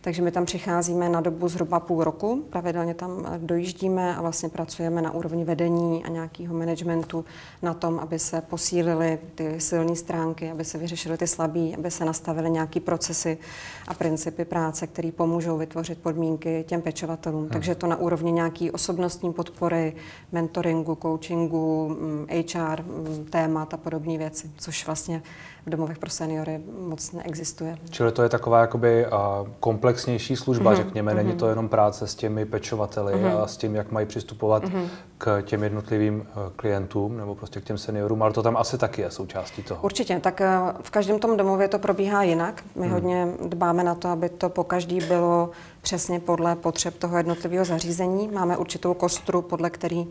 Takže 0.01 0.21
my 0.21 0.31
tam 0.31 0.45
přicházíme 0.45 1.09
na 1.09 1.21
dobu 1.21 1.47
zhruba 1.47 1.79
půl 1.79 2.03
roku, 2.03 2.45
pravidelně 2.49 2.93
tam 2.93 3.25
dojíždíme 3.37 4.15
a 4.15 4.21
vlastně 4.21 4.49
pracujeme 4.49 5.01
na 5.01 5.11
úrovni 5.11 5.43
vedení 5.43 6.05
a 6.05 6.09
nějakého 6.09 6.55
managementu 6.55 7.25
na 7.61 7.73
tom, 7.73 7.99
aby 7.99 8.19
se 8.19 8.41
posílily 8.41 9.19
ty 9.35 9.59
silné 9.59 9.95
stránky, 9.95 10.51
aby 10.51 10.65
se 10.65 10.77
vyřešily 10.77 11.17
ty 11.17 11.27
slabé, 11.27 11.73
aby 11.77 11.91
se 11.91 12.05
nastavily 12.05 12.49
nějaké 12.49 12.79
procesy 12.79 13.37
a 13.87 13.93
principy 13.93 14.45
práce, 14.45 14.87
které 14.87 15.11
pomůžou 15.11 15.57
vytvořit 15.57 15.97
podmínky 15.97 16.65
těm 16.67 16.81
pečovatelům. 16.81 17.41
Hmm. 17.41 17.49
Takže 17.49 17.75
to 17.75 17.87
na 17.87 17.95
úrovni 17.95 18.31
nějaké 18.31 18.71
osobnostní 18.71 19.33
podpory, 19.33 19.95
mentoringu, 20.31 20.97
coachingu, 21.01 21.97
HR, 22.29 22.81
mm, 22.81 23.17
mm, 23.17 23.25
témat 23.25 23.73
a 23.73 23.77
podobné 23.77 24.17
věci, 24.17 24.51
což 24.57 24.85
vlastně 24.85 25.21
v 25.67 25.69
domovech 25.69 25.97
pro 25.97 26.09
seniory 26.09 26.61
moc 26.79 27.11
neexistuje. 27.11 27.77
Čili 27.89 28.11
to 28.11 28.23
je 28.23 28.29
taková 28.29 28.61
jakoby 28.61 29.05
komplexnější 29.59 30.35
služba, 30.35 30.73
mm-hmm. 30.73 30.77
řekněme, 30.77 31.13
není 31.13 31.29
mhm. 31.29 31.37
to 31.37 31.49
jenom 31.49 31.69
práce 31.69 32.07
s 32.07 32.15
těmi 32.15 32.45
pečovateli 32.45 33.13
mm-hmm. 33.13 33.41
a 33.43 33.47
s 33.47 33.57
tím, 33.57 33.75
jak 33.75 33.91
mají 33.91 34.05
přistupovat 34.05 34.63
mm-hmm. 34.63 34.87
k 35.17 35.41
těm 35.41 35.63
jednotlivým 35.63 36.27
e, 36.27 36.33
klientům 36.55 37.17
nebo 37.17 37.35
prostě 37.35 37.61
k 37.61 37.63
těm 37.63 37.77
seniorům, 37.77 38.23
ale 38.23 38.33
to 38.33 38.43
tam 38.43 38.57
asi 38.57 38.77
taky 38.77 39.01
je 39.01 39.11
součástí 39.11 39.63
toho. 39.63 39.81
Určitě, 39.83 40.19
tak 40.19 40.41
e, 40.41 40.47
v 40.81 40.91
každém 40.91 41.19
tom 41.19 41.37
domově 41.37 41.67
to 41.67 41.79
probíhá 41.79 42.23
jinak. 42.23 42.63
My 42.75 42.87
mm. 42.87 42.93
hodně 42.93 43.27
dbáme 43.47 43.83
na 43.83 43.95
to, 43.95 44.09
aby 44.09 44.29
to 44.29 44.49
po 44.49 44.63
každý 44.63 44.99
bylo 44.99 45.49
přesně 45.87 46.19
podle 46.19 46.55
potřeb 46.55 46.97
toho 46.97 47.17
jednotlivého 47.17 47.65
zařízení. 47.65 48.27
Máme 48.27 48.57
určitou 48.57 48.93
kostru, 48.93 49.41
podle 49.41 49.69
který 49.69 50.07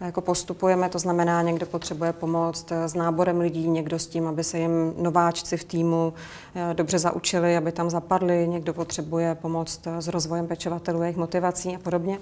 jako 0.00 0.20
postupujeme, 0.20 0.88
to 0.88 0.98
znamená, 0.98 1.42
někdo 1.42 1.66
potřebuje 1.66 2.12
pomoct 2.12 2.72
s 2.72 2.94
náborem 2.94 3.40
lidí, 3.40 3.68
někdo 3.68 3.98
s 3.98 4.06
tím, 4.06 4.26
aby 4.26 4.44
se 4.44 4.58
jim 4.58 4.94
nováčci 4.98 5.56
v 5.56 5.64
týmu 5.64 6.12
eh, 6.54 6.74
dobře 6.74 6.98
zaučili, 6.98 7.56
aby 7.56 7.72
tam 7.72 7.90
zapadli, 7.90 8.48
někdo 8.48 8.74
potřebuje 8.74 9.34
pomoct 9.34 9.86
s 9.98 10.08
rozvojem 10.08 10.46
pečovatelů, 10.46 11.02
jejich 11.02 11.16
motivací 11.16 11.76
a 11.76 11.78
podobně. 11.78 12.18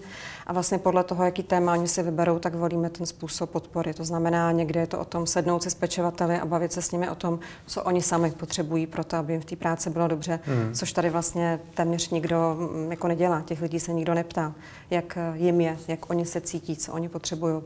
A 0.47 0.53
vlastně 0.53 0.79
podle 0.79 1.05
toho, 1.05 1.25
jaký 1.25 1.43
téma 1.43 1.73
oni 1.73 1.89
si 1.89 2.03
vyberou, 2.03 2.39
tak 2.39 2.55
volíme 2.55 2.91
ten 2.91 3.07
způsob 3.07 3.51
podpory. 3.51 3.95
To 3.95 4.05
znamená, 4.05 4.53
někdy 4.53 4.81
je 4.81 4.87
to 4.87 4.99
o 4.99 5.05
tom 5.05 5.27
sednout 5.27 5.63
si 5.63 5.71
s 5.71 5.75
pečovateli 5.75 6.39
a 6.39 6.47
bavit 6.47 6.73
se 6.73 6.83
s 6.83 6.91
nimi 6.91 7.11
o 7.11 7.15
tom, 7.15 7.38
co 7.67 7.83
oni 7.83 8.03
sami 8.03 8.31
potřebují 8.31 8.87
pro 8.87 9.05
to, 9.05 9.17
aby 9.17 9.33
jim 9.33 9.43
v 9.43 9.45
té 9.45 9.57
práci 9.57 9.91
bylo 9.91 10.09
dobře, 10.09 10.41
mm. 10.47 10.75
což 10.75 10.93
tady 10.93 11.11
vlastně 11.11 11.61
téměř 11.75 12.11
nikdo 12.11 12.57
mm, 12.59 12.91
jako 12.91 13.09
nedělá. 13.09 13.41
Těch 13.41 13.62
lidí 13.62 13.81
se 13.81 13.93
nikdo 13.93 14.15
neptá, 14.15 14.53
jak 14.91 15.19
jim 15.35 15.61
je, 15.61 15.79
jak 15.88 16.11
oni 16.11 16.26
se 16.26 16.41
cítí, 16.41 16.76
co 16.76 16.93
oni 16.93 17.09
potřebují. 17.09 17.62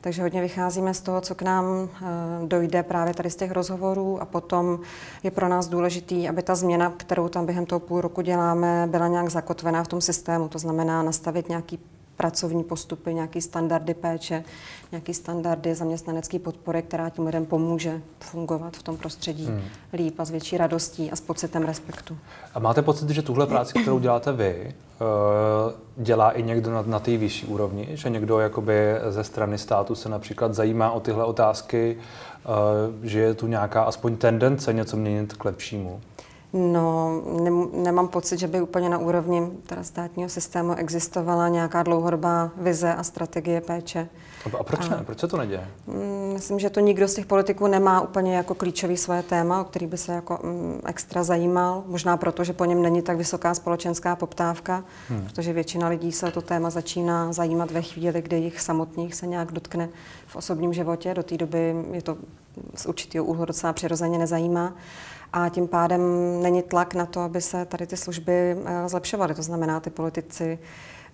Takže 0.00 0.22
hodně 0.22 0.40
vycházíme 0.40 0.94
z 0.94 1.00
toho, 1.00 1.20
co 1.20 1.34
k 1.34 1.42
nám 1.42 1.64
eh, 1.66 2.06
dojde 2.46 2.82
právě 2.82 3.14
tady 3.14 3.30
z 3.30 3.36
těch 3.36 3.50
rozhovorů 3.50 4.22
a 4.22 4.24
potom 4.24 4.78
je 5.22 5.30
pro 5.30 5.48
nás 5.48 5.68
důležitý, 5.68 6.28
aby 6.28 6.42
ta 6.42 6.54
změna, 6.54 6.92
kterou 6.96 7.28
tam 7.28 7.46
během 7.46 7.66
toho 7.66 7.80
půl 7.80 8.00
roku 8.00 8.20
děláme, 8.20 8.86
byla 8.90 9.08
nějak 9.08 9.28
zakotvená 9.28 9.84
v 9.84 9.88
tom 9.88 10.00
systému. 10.00 10.48
To 10.48 10.58
znamená 10.58 11.02
nastavit 11.02 11.48
nějaký 11.48 11.78
pracovní 12.16 12.64
postupy, 12.64 13.14
nějaké 13.14 13.40
standardy 13.40 13.94
péče, 13.94 14.44
nějaké 14.92 15.14
standardy 15.14 15.74
zaměstnanecké 15.74 16.38
podpory, 16.38 16.82
která 16.82 17.10
tím 17.10 17.26
lidem 17.26 17.46
pomůže 17.46 18.02
fungovat 18.20 18.76
v 18.76 18.82
tom 18.82 18.96
prostředí 18.96 19.46
hmm. 19.46 19.62
líp 19.92 20.20
a 20.20 20.24
s 20.24 20.30
větší 20.30 20.56
radostí 20.56 21.10
a 21.10 21.16
s 21.16 21.20
pocitem 21.20 21.62
respektu. 21.62 22.18
A 22.54 22.58
máte 22.58 22.82
pocit, 22.82 23.10
že 23.10 23.22
tuhle 23.22 23.46
práci, 23.46 23.78
kterou 23.78 23.98
děláte 23.98 24.32
vy, 24.32 24.54
eh, 24.64 25.74
dělá 25.96 26.30
i 26.30 26.42
někdo 26.42 26.70
na, 26.70 26.82
na 26.82 26.98
té 26.98 27.16
vyšší 27.16 27.46
úrovni? 27.46 27.88
Že 27.90 28.10
někdo 28.10 28.38
jakoby 28.38 28.94
ze 29.08 29.24
strany 29.24 29.58
státu 29.58 29.94
se 29.94 30.08
například 30.08 30.54
zajímá 30.54 30.90
o 30.90 31.00
tyhle 31.00 31.24
otázky, 31.24 31.98
eh, 31.98 32.48
že 33.08 33.20
je 33.20 33.34
tu 33.34 33.46
nějaká 33.46 33.82
aspoň 33.82 34.16
tendence 34.16 34.72
něco 34.72 34.96
měnit 34.96 35.32
k 35.32 35.44
lepšímu? 35.44 36.00
No, 36.56 37.10
ne, 37.40 37.50
nemám 37.82 38.08
pocit, 38.08 38.38
že 38.38 38.48
by 38.48 38.60
úplně 38.60 38.88
na 38.88 38.98
úrovni 38.98 39.50
teda 39.66 39.82
státního 39.82 40.28
systému 40.28 40.74
existovala 40.74 41.48
nějaká 41.48 41.82
dlouhodobá 41.82 42.50
vize 42.56 42.94
a 42.94 43.02
strategie 43.02 43.60
péče. 43.60 44.08
A 44.60 44.64
proč 44.64 44.88
ne? 44.88 45.02
Proč 45.06 45.20
se 45.20 45.28
to 45.28 45.36
neděje? 45.36 45.68
Mm, 45.86 46.32
myslím, 46.32 46.58
že 46.58 46.70
to 46.70 46.80
nikdo 46.80 47.08
z 47.08 47.14
těch 47.14 47.26
politiků 47.26 47.66
nemá 47.66 48.00
úplně 48.00 48.36
jako 48.36 48.54
klíčový 48.54 48.96
své 48.96 49.22
téma, 49.22 49.60
o 49.60 49.64
který 49.64 49.86
by 49.86 49.96
se 49.96 50.12
jako 50.12 50.38
mm, 50.42 50.80
extra 50.86 51.22
zajímal. 51.22 51.84
Možná 51.86 52.16
proto, 52.16 52.44
že 52.44 52.52
po 52.52 52.64
něm 52.64 52.82
není 52.82 53.02
tak 53.02 53.16
vysoká 53.16 53.54
společenská 53.54 54.16
poptávka, 54.16 54.84
hmm. 55.08 55.24
protože 55.24 55.52
většina 55.52 55.88
lidí 55.88 56.12
se 56.12 56.26
o 56.26 56.30
to 56.30 56.42
téma 56.42 56.70
začíná 56.70 57.32
zajímat 57.32 57.70
ve 57.70 57.82
chvíli, 57.82 58.22
kdy 58.22 58.36
jich 58.36 58.60
samotných 58.60 59.14
se 59.14 59.26
nějak 59.26 59.52
dotkne 59.52 59.88
v 60.26 60.36
osobním 60.36 60.72
životě. 60.72 61.14
Do 61.14 61.22
té 61.22 61.36
doby 61.36 61.84
je 61.92 62.02
to 62.02 62.16
z 62.74 62.86
určitého 62.86 63.24
úhlu 63.24 63.44
docela 63.44 63.72
přirozeně 63.72 64.18
nezajímá 64.18 64.72
a 65.32 65.48
tím 65.48 65.68
pádem 65.68 66.02
není 66.42 66.62
tlak 66.62 66.94
na 66.94 67.06
to, 67.06 67.20
aby 67.20 67.40
se 67.40 67.64
tady 67.64 67.86
ty 67.86 67.96
služby 67.96 68.32
eh, 68.32 68.88
zlepšovaly. 68.88 69.34
To 69.34 69.42
znamená, 69.42 69.80
ty 69.80 69.90
politici 69.90 70.58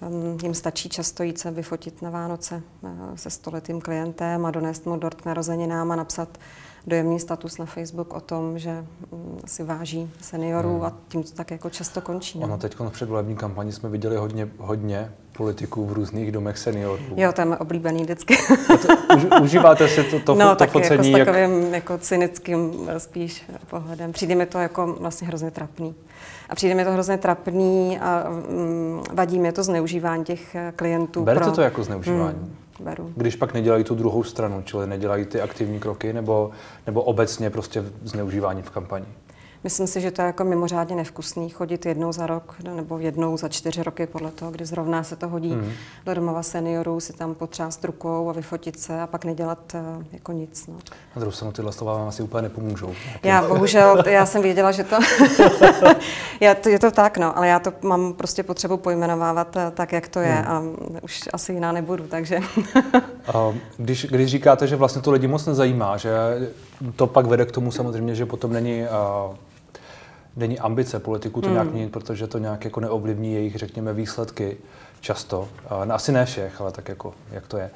um, 0.00 0.38
jim 0.42 0.54
stačí 0.54 0.88
často 0.88 1.22
jít 1.22 1.38
se 1.38 1.50
vyfotit 1.50 2.02
na 2.02 2.10
Vánoce 2.10 2.62
uh, 2.80 2.90
se 3.14 3.30
stoletým 3.30 3.80
klientem 3.80 4.46
a 4.46 4.50
donést 4.50 4.86
mu 4.86 4.96
dort 4.96 5.20
k 5.20 5.24
narozeninám 5.24 5.92
a 5.92 5.96
napsat 5.96 6.38
dojemný 6.86 7.20
status 7.20 7.58
na 7.58 7.66
Facebook 7.66 8.14
o 8.14 8.20
tom, 8.20 8.58
že 8.58 8.84
um, 9.10 9.38
si 9.46 9.64
váží 9.64 10.10
seniorů 10.20 10.74
hmm. 10.74 10.84
a 10.84 10.92
tím 11.08 11.22
to 11.22 11.30
tak 11.30 11.50
jako 11.50 11.70
často 11.70 12.00
končí. 12.00 12.38
No. 12.38 12.44
Ono 12.44 12.58
teď 12.58 12.76
v 12.78 12.90
předvolební 12.90 13.36
kampani 13.36 13.72
jsme 13.72 13.88
viděli 13.88 14.16
hodně, 14.16 14.48
hodně 14.58 15.12
politiků 15.32 15.86
v 15.86 15.92
různých 15.92 16.32
domech 16.32 16.58
seniorů. 16.58 17.02
Jo, 17.16 17.32
to 17.32 17.40
je 17.40 17.46
oblíbený 17.46 18.02
vždycky. 18.02 18.36
to, 18.66 19.16
už, 19.16 19.26
užíváte 19.42 19.88
si 19.88 20.04
to, 20.04 20.20
to, 20.20 20.34
no, 20.38 20.56
to 20.56 20.66
focení? 20.66 21.12
jako 21.12 21.24
s 21.24 21.26
takovým 21.26 21.62
jak... 21.62 21.72
jako 21.72 21.98
cynickým 21.98 22.90
spíš 22.98 23.44
pohledem. 23.70 24.12
Přijde 24.12 24.34
mi 24.34 24.46
to 24.46 24.58
jako 24.58 24.96
vlastně 25.00 25.28
hrozně 25.28 25.50
trapný. 25.50 25.94
A 26.48 26.54
přijde 26.54 26.74
mi 26.74 26.84
to 26.84 26.92
hrozně 26.92 27.18
trapný 27.18 27.98
a 28.00 28.28
um, 28.28 29.02
vadí 29.12 29.38
mi 29.38 29.52
to 29.52 29.62
zneužívání 29.62 30.24
těch 30.24 30.56
klientů. 30.76 31.24
Berte 31.24 31.44
pro... 31.44 31.52
to 31.52 31.62
jako 31.62 31.84
zneužívání? 31.84 32.38
Hmm 32.38 32.56
beru. 32.80 33.12
Když 33.16 33.36
pak 33.36 33.54
nedělají 33.54 33.84
tu 33.84 33.94
druhou 33.94 34.24
stranu, 34.24 34.62
čili 34.64 34.86
nedělají 34.86 35.24
ty 35.24 35.40
aktivní 35.40 35.80
kroky, 35.80 36.12
nebo, 36.12 36.50
nebo 36.86 37.02
obecně 37.02 37.50
prostě 37.50 37.84
zneužívání 38.04 38.62
v 38.62 38.70
kampani? 38.70 39.06
Myslím 39.64 39.86
si, 39.86 40.00
že 40.00 40.10
to 40.10 40.22
je 40.22 40.26
jako 40.26 40.44
mimořádně 40.44 40.96
nevkusný 40.96 41.50
chodit 41.50 41.86
jednou 41.86 42.12
za 42.12 42.26
rok 42.26 42.54
nebo 42.74 42.98
jednou 42.98 43.36
za 43.36 43.48
čtyři 43.48 43.82
roky 43.82 44.06
podle 44.06 44.30
toho, 44.30 44.50
kdy 44.50 44.66
zrovna 44.66 45.02
se 45.02 45.16
to 45.16 45.28
hodí 45.28 45.54
mm. 45.54 45.72
do 46.06 46.14
domova 46.14 46.42
seniorů, 46.42 47.00
si 47.00 47.12
tam 47.12 47.34
potřást 47.34 47.84
rukou 47.84 48.30
a 48.30 48.32
vyfotit 48.32 48.80
se 48.80 49.00
a 49.00 49.06
pak 49.06 49.24
nedělat 49.24 49.58
uh, 49.74 50.04
jako 50.12 50.32
nic. 50.32 50.66
No. 50.66 50.74
Na 51.16 51.20
druhou 51.20 51.32
stranu 51.32 51.52
tyhle 51.52 51.72
slova 51.72 51.98
vám 51.98 52.08
asi 52.08 52.22
úplně 52.22 52.42
nepomůžou. 52.42 52.94
Já 53.22 53.42
bohužel, 53.48 54.02
já 54.06 54.26
jsem 54.26 54.42
věděla, 54.42 54.72
že 54.72 54.84
to, 54.84 54.96
já, 56.40 56.54
to, 56.54 56.68
je 56.68 56.78
to 56.78 56.90
tak, 56.90 57.18
no, 57.18 57.38
ale 57.38 57.48
já 57.48 57.58
to 57.58 57.72
mám 57.82 58.12
prostě 58.12 58.42
potřebu 58.42 58.76
pojmenovávat 58.76 59.56
eh, 59.56 59.70
tak, 59.74 59.92
jak 59.92 60.08
to 60.08 60.20
je 60.20 60.34
mm. 60.34 60.46
a 60.46 60.62
už 61.02 61.20
asi 61.32 61.52
jiná 61.52 61.72
nebudu, 61.72 62.06
takže. 62.06 62.40
když, 63.76 64.06
když 64.10 64.30
říkáte, 64.30 64.66
že 64.66 64.76
vlastně 64.76 65.02
to 65.02 65.10
lidi 65.10 65.28
moc 65.28 65.46
nezajímá, 65.46 65.96
že 65.96 66.10
to 66.96 67.06
pak 67.06 67.26
vede 67.26 67.46
k 67.46 67.52
tomu 67.52 67.72
samozřejmě, 67.72 68.14
že 68.14 68.26
potom 68.26 68.52
není 68.52 68.82
uh, 68.82 69.36
není 70.36 70.58
ambice 70.58 70.98
politiků 70.98 71.40
to 71.40 71.46
hmm. 71.46 71.54
nějak 71.54 71.72
měnit, 71.72 71.92
protože 71.92 72.26
to 72.26 72.38
nějak 72.38 72.64
jako 72.64 72.80
neovlivní 72.80 73.34
jejich, 73.34 73.56
řekněme, 73.56 73.92
výsledky 73.92 74.56
často. 75.00 75.48
No, 75.84 75.94
asi 75.94 76.12
ne 76.12 76.24
všech, 76.24 76.60
ale 76.60 76.72
tak 76.72 76.88
jako, 76.88 77.14
jak 77.32 77.46
to 77.46 77.58
je. 77.58 77.70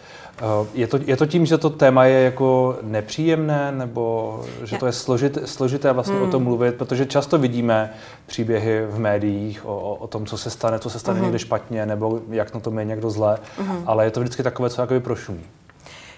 Je 0.74 0.86
to, 0.86 0.98
je 1.06 1.16
to 1.16 1.26
tím, 1.26 1.46
že 1.46 1.58
to 1.58 1.70
téma 1.70 2.04
je 2.04 2.24
jako 2.24 2.78
nepříjemné, 2.82 3.72
nebo 3.72 4.40
že 4.64 4.78
to 4.78 4.86
je 4.86 4.92
složité, 4.92 5.46
složité 5.46 5.92
vlastně 5.92 6.14
hmm. 6.14 6.28
o 6.28 6.30
tom 6.30 6.42
mluvit, 6.42 6.74
protože 6.74 7.06
často 7.06 7.38
vidíme 7.38 7.94
příběhy 8.26 8.86
v 8.86 8.98
médiích 8.98 9.66
o, 9.66 9.94
o 9.94 10.06
tom, 10.06 10.26
co 10.26 10.38
se 10.38 10.50
stane, 10.50 10.78
co 10.78 10.90
se 10.90 10.98
stane 10.98 11.18
hmm. 11.18 11.24
někde 11.24 11.38
špatně, 11.38 11.86
nebo 11.86 12.20
jak 12.30 12.54
na 12.54 12.60
tom 12.60 12.78
je 12.78 12.84
někdo 12.84 13.10
zle, 13.10 13.38
hmm. 13.58 13.82
ale 13.86 14.04
je 14.04 14.10
to 14.10 14.20
vždycky 14.20 14.42
takové, 14.42 14.70
co 14.70 14.80
jakoby 14.80 15.00
prošumí. 15.00 15.44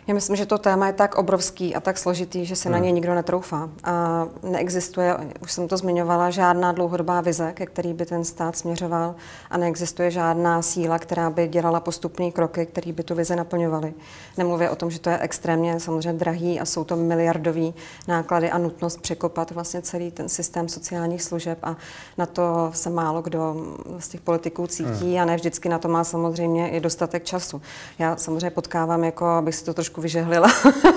Já 0.09 0.15
myslím, 0.15 0.37
že 0.37 0.47
to 0.47 0.59
téma 0.59 0.87
je 0.87 0.93
tak 0.93 1.15
obrovský 1.15 1.75
a 1.75 1.81
tak 1.81 1.99
složitý, 1.99 2.47
že 2.47 2.57
se 2.57 2.69
hmm. 2.69 2.73
na 2.73 2.79
něj 2.79 2.93
nikdo 2.93 3.15
netroufá. 3.15 3.71
A 3.85 4.27
neexistuje, 4.43 5.17
už 5.41 5.53
jsem 5.53 5.69
to 5.69 5.77
zmiňovala, 5.77 6.31
žádná 6.31 6.73
dlouhodobá 6.73 7.21
vize, 7.21 7.53
ke 7.53 7.67
který 7.67 7.93
by 7.93 8.07
ten 8.07 8.25
stát 8.25 8.57
směřoval 8.57 9.15
a 9.51 9.59
neexistuje 9.59 10.11
žádná 10.11 10.63
síla, 10.63 10.99
která 10.99 11.31
by 11.31 11.49
dělala 11.49 11.81
postupné 11.81 12.31
kroky, 12.31 12.67
které 12.67 12.93
by 12.93 13.03
tu 13.03 13.15
vize 13.15 13.37
naplňovaly. 13.37 13.95
Nemluvě 14.37 14.71
o 14.71 14.77
tom, 14.77 14.91
že 14.91 14.99
to 14.99 15.11
je 15.11 15.19
extrémně 15.19 15.81
samozřejmě 15.81 16.19
drahý 16.19 16.61
a 16.61 16.65
jsou 16.65 16.85
to 16.85 16.97
miliardové 16.97 17.73
náklady 18.09 18.51
a 18.51 18.59
nutnost 18.59 19.01
překopat 19.01 19.51
vlastně 19.51 19.83
celý 19.83 20.11
ten 20.11 20.29
systém 20.29 20.69
sociálních 20.69 21.23
služeb 21.23 21.59
a 21.63 21.77
na 22.19 22.27
to 22.27 22.71
se 22.75 22.91
málo 22.91 23.23
kdo 23.23 23.57
z 23.99 24.09
těch 24.09 24.21
politiků 24.21 24.67
cítí 24.67 25.13
hmm. 25.13 25.23
a 25.23 25.25
ne 25.25 25.37
vždycky 25.37 25.69
na 25.69 25.79
to 25.79 25.89
má 25.89 26.05
samozřejmě 26.05 26.71
i 26.71 26.81
dostatek 26.81 27.25
času. 27.25 27.63
Já 27.99 28.17
samozřejmě 28.17 28.51
potkávám, 28.51 29.05
jako 29.05 29.27
abych 29.27 29.55
si 29.55 29.65
to 29.65 29.75
trošku 29.75 29.96
trošku 29.97 30.01
vyžehlila 30.03 30.49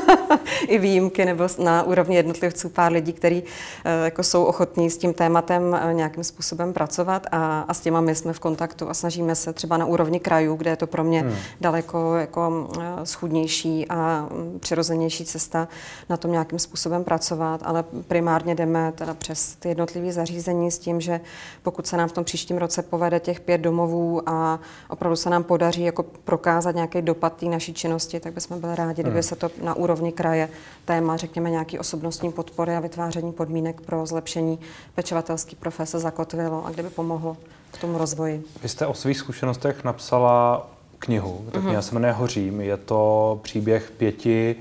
i 0.67 0.77
výjimky 0.77 1.25
nebo 1.25 1.47
na 1.63 1.83
úrovni 1.83 2.15
jednotlivců 2.15 2.69
pár 2.69 2.91
lidí, 2.91 3.13
kteří 3.13 3.43
eh, 3.85 4.05
jako 4.05 4.23
jsou 4.23 4.43
ochotní 4.43 4.89
s 4.89 4.97
tím 4.97 5.13
tématem 5.13 5.75
eh, 5.75 5.93
nějakým 5.93 6.23
způsobem 6.23 6.73
pracovat 6.73 7.27
a, 7.31 7.65
a 7.67 7.73
s 7.73 7.79
těma 7.79 8.01
my 8.01 8.15
jsme 8.15 8.33
v 8.33 8.39
kontaktu 8.39 8.89
a 8.89 8.93
snažíme 8.93 9.35
se 9.35 9.53
třeba 9.53 9.77
na 9.77 9.85
úrovni 9.85 10.19
krajů, 10.19 10.55
kde 10.55 10.69
je 10.69 10.75
to 10.75 10.87
pro 10.87 11.03
mě 11.03 11.21
hmm. 11.21 11.35
daleko 11.61 12.15
jako 12.15 12.69
eh, 12.79 13.05
schudnější 13.05 13.85
a 13.89 14.27
mm, 14.31 14.59
přirozenější 14.59 15.25
cesta 15.25 15.67
na 16.09 16.17
tom 16.17 16.31
nějakým 16.31 16.59
způsobem 16.59 17.03
pracovat, 17.03 17.61
ale 17.63 17.83
primárně 18.07 18.55
jdeme 18.55 18.91
teda 18.95 19.13
přes 19.13 19.55
ty 19.55 19.69
jednotlivé 19.69 20.11
zařízení 20.11 20.71
s 20.71 20.79
tím, 20.79 21.01
že 21.01 21.21
pokud 21.63 21.87
se 21.87 21.97
nám 21.97 22.09
v 22.09 22.11
tom 22.11 22.23
příštím 22.23 22.57
roce 22.57 22.81
povede 22.81 23.19
těch 23.19 23.39
pět 23.39 23.61
domovů 23.61 24.21
a 24.29 24.59
opravdu 24.89 25.15
se 25.15 25.29
nám 25.29 25.43
podaří 25.43 25.83
jako 25.83 26.03
prokázat 26.03 26.75
nějaký 26.75 27.01
dopad 27.01 27.33
té 27.33 27.45
naší 27.45 27.73
činnosti, 27.73 28.19
tak 28.19 28.33
bychom 28.33 28.61
byli 28.61 28.75
rádi 28.75 28.88
rádi, 28.89 29.01
kdyby 29.01 29.15
hmm. 29.15 29.23
se 29.23 29.35
to 29.35 29.51
na 29.63 29.73
úrovni 29.73 30.11
kraje 30.11 30.49
téma, 30.85 31.17
řekněme, 31.17 31.49
nějaký 31.49 31.79
osobnostní 31.79 32.31
podpory 32.31 32.75
a 32.75 32.79
vytváření 32.79 33.31
podmínek 33.31 33.81
pro 33.81 34.05
zlepšení 34.05 34.59
pečovatelské 34.95 35.55
profese 35.55 35.99
zakotvilo 35.99 36.65
a 36.65 36.71
kdyby 36.71 36.89
pomohlo 36.89 37.37
k 37.71 37.77
tomu 37.77 37.97
rozvoji. 37.97 38.43
Vy 38.63 38.69
jste 38.69 38.85
o 38.87 38.93
svých 38.93 39.17
zkušenostech 39.17 39.83
napsala 39.83 40.67
knihu, 40.99 41.45
tak 41.51 41.63
mm-hmm. 41.63 41.79
se 41.79 41.93
jmenuje 41.93 42.13
Hořím. 42.13 42.61
Je 42.61 42.77
to 42.77 43.39
příběh 43.43 43.91
pěti 43.97 44.55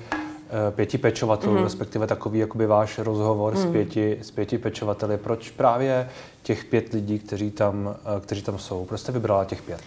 eh, 0.50 0.70
pěti 0.70 0.98
pečovatelů, 0.98 1.56
mm-hmm. 1.56 1.64
respektive 1.64 2.06
takový 2.06 2.38
jakoby 2.38 2.66
váš 2.66 2.98
rozhovor 2.98 3.54
mm. 3.54 3.62
s, 3.62 3.66
pěti, 3.66 4.18
s 4.22 4.30
pěti 4.30 4.58
pečovateli. 4.58 5.16
Proč 5.16 5.50
právě 5.50 6.08
těch 6.42 6.64
pět 6.64 6.92
lidí, 6.92 7.18
kteří 7.18 7.50
tam, 7.50 7.96
eh, 8.16 8.20
kteří 8.20 8.42
tam 8.42 8.58
jsou? 8.58 8.84
Proč 8.84 9.00
jste 9.00 9.12
vybrala 9.12 9.44
těch 9.44 9.62
pět? 9.62 9.80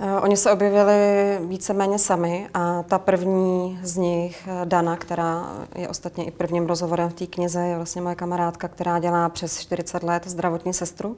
Eh, 0.00 0.20
oni 0.20 0.36
se 0.36 0.52
objevili 0.52 0.94
víceméně 1.40 1.98
sami 1.98 2.48
a 2.54 2.82
ta 2.82 2.98
první 2.98 3.78
z 3.82 3.96
nich, 3.96 4.48
eh, 4.48 4.66
Dana, 4.66 4.96
která 4.96 5.52
je 5.74 5.88
ostatně 5.88 6.24
i 6.24 6.30
prvním 6.30 6.66
rozhovorem 6.66 7.10
v 7.10 7.14
té 7.14 7.26
knize, 7.26 7.60
je 7.60 7.76
vlastně 7.76 8.02
moje 8.02 8.14
kamarádka, 8.14 8.68
která 8.68 8.98
dělá 8.98 9.28
přes 9.28 9.60
40 9.60 10.02
let 10.02 10.22
zdravotní 10.26 10.74
sestru. 10.74 11.16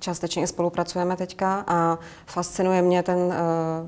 Částečně 0.00 0.42
i 0.42 0.46
spolupracujeme 0.46 1.16
teďka 1.16 1.64
a 1.66 1.98
fascinuje 2.26 2.82
mě 2.82 3.02
ten 3.02 3.18
uh, 3.18 3.32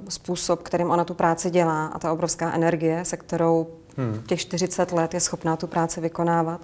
způsob, 0.09 0.63
kterým 0.63 0.91
ona 0.91 1.05
tu 1.05 1.15
práci 1.15 1.51
dělá 1.51 1.87
a 1.87 1.99
ta 1.99 2.13
obrovská 2.13 2.53
energie, 2.53 3.05
se 3.05 3.17
kterou 3.17 3.67
hmm. 3.97 4.23
těch 4.27 4.41
40 4.41 4.93
let 4.93 5.15
je 5.15 5.21
schopná 5.21 5.57
tu 5.57 5.67
práci 5.67 6.01
vykonávat 6.01 6.61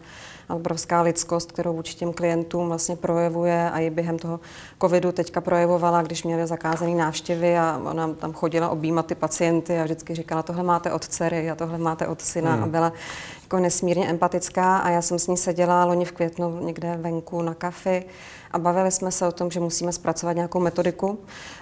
obrovská 0.54 1.02
lidskost, 1.02 1.52
kterou 1.52 1.73
vůči 1.76 1.95
těm 1.95 2.12
klientům 2.12 2.69
vlastně 2.69 2.97
projevuje 2.97 3.71
a 3.71 3.78
i 3.78 3.90
během 3.90 4.19
toho 4.19 4.40
covidu 4.80 5.12
teďka 5.12 5.40
projevovala, 5.40 6.02
když 6.02 6.25
měli 6.25 6.47
zakázané 6.47 6.95
návštěvy 6.95 7.59
a 7.59 7.80
ona 7.85 8.09
tam 8.14 8.33
chodila 8.33 8.69
objímat 8.69 9.07
ty 9.07 9.14
pacienty 9.14 9.80
a 9.80 9.85
vždycky 9.85 10.14
říkala, 10.14 10.42
tohle 10.42 10.62
máte 10.62 10.92
od 10.92 11.04
dcery 11.04 11.50
a 11.50 11.54
tohle 11.54 11.78
máte 11.78 12.07
od 12.07 12.23
syna 12.23 12.52
hmm. 12.54 12.64
a 12.64 12.66
byla 12.66 12.92
jako 13.42 13.59
nesmírně 13.59 14.09
empatická 14.09 14.78
a 14.78 14.90
já 14.90 15.02
jsem 15.02 15.19
s 15.19 15.26
ní 15.26 15.37
seděla 15.37 15.85
loni 15.85 16.04
v 16.04 16.12
květnu 16.12 16.61
někde 16.64 16.97
venku 17.00 17.42
na 17.42 17.54
kafi 17.54 18.04
a 18.50 18.59
bavili 18.59 18.90
jsme 18.90 19.12
se 19.12 19.26
o 19.26 19.33
tom, 19.33 19.50
že 19.50 19.61
musíme 19.61 19.92
zpracovat 19.92 20.33
nějakou 20.33 20.61
metodiku 20.61 21.19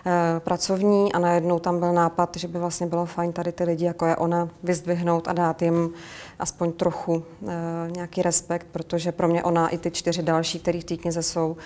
e, 0.07 0.41
pracovní 0.41 1.13
a 1.13 1.19
najednou 1.19 1.59
tam 1.59 1.81
byl 1.81 1.93
nápad, 1.93 2.37
že 2.37 2.49
by 2.49 2.59
vlastně 2.59 2.87
bylo 2.87 3.07
fajn 3.07 3.33
tady 3.33 3.53
ty 3.53 3.65
lidi, 3.65 3.85
jako 3.85 4.07
je 4.07 4.17
ona, 4.17 4.49
vyzdvihnout 4.63 5.29
a 5.29 5.33
dát 5.33 5.63
jim 5.63 5.91
aspoň 6.39 6.73
trochu 6.73 7.25
e, 7.49 7.91
nějaký 7.91 8.23
respekt, 8.23 8.67
protože 8.73 9.13
pro 9.13 9.29
mě 9.29 9.43
ona 9.43 9.69
i 9.69 9.79
ty 9.79 9.91
čtyři 9.91 10.23
další, 10.23 10.61
které 10.61 10.81
v 10.81 10.85
té 10.85 10.97
knize 10.97 11.23
jsou, 11.23 11.57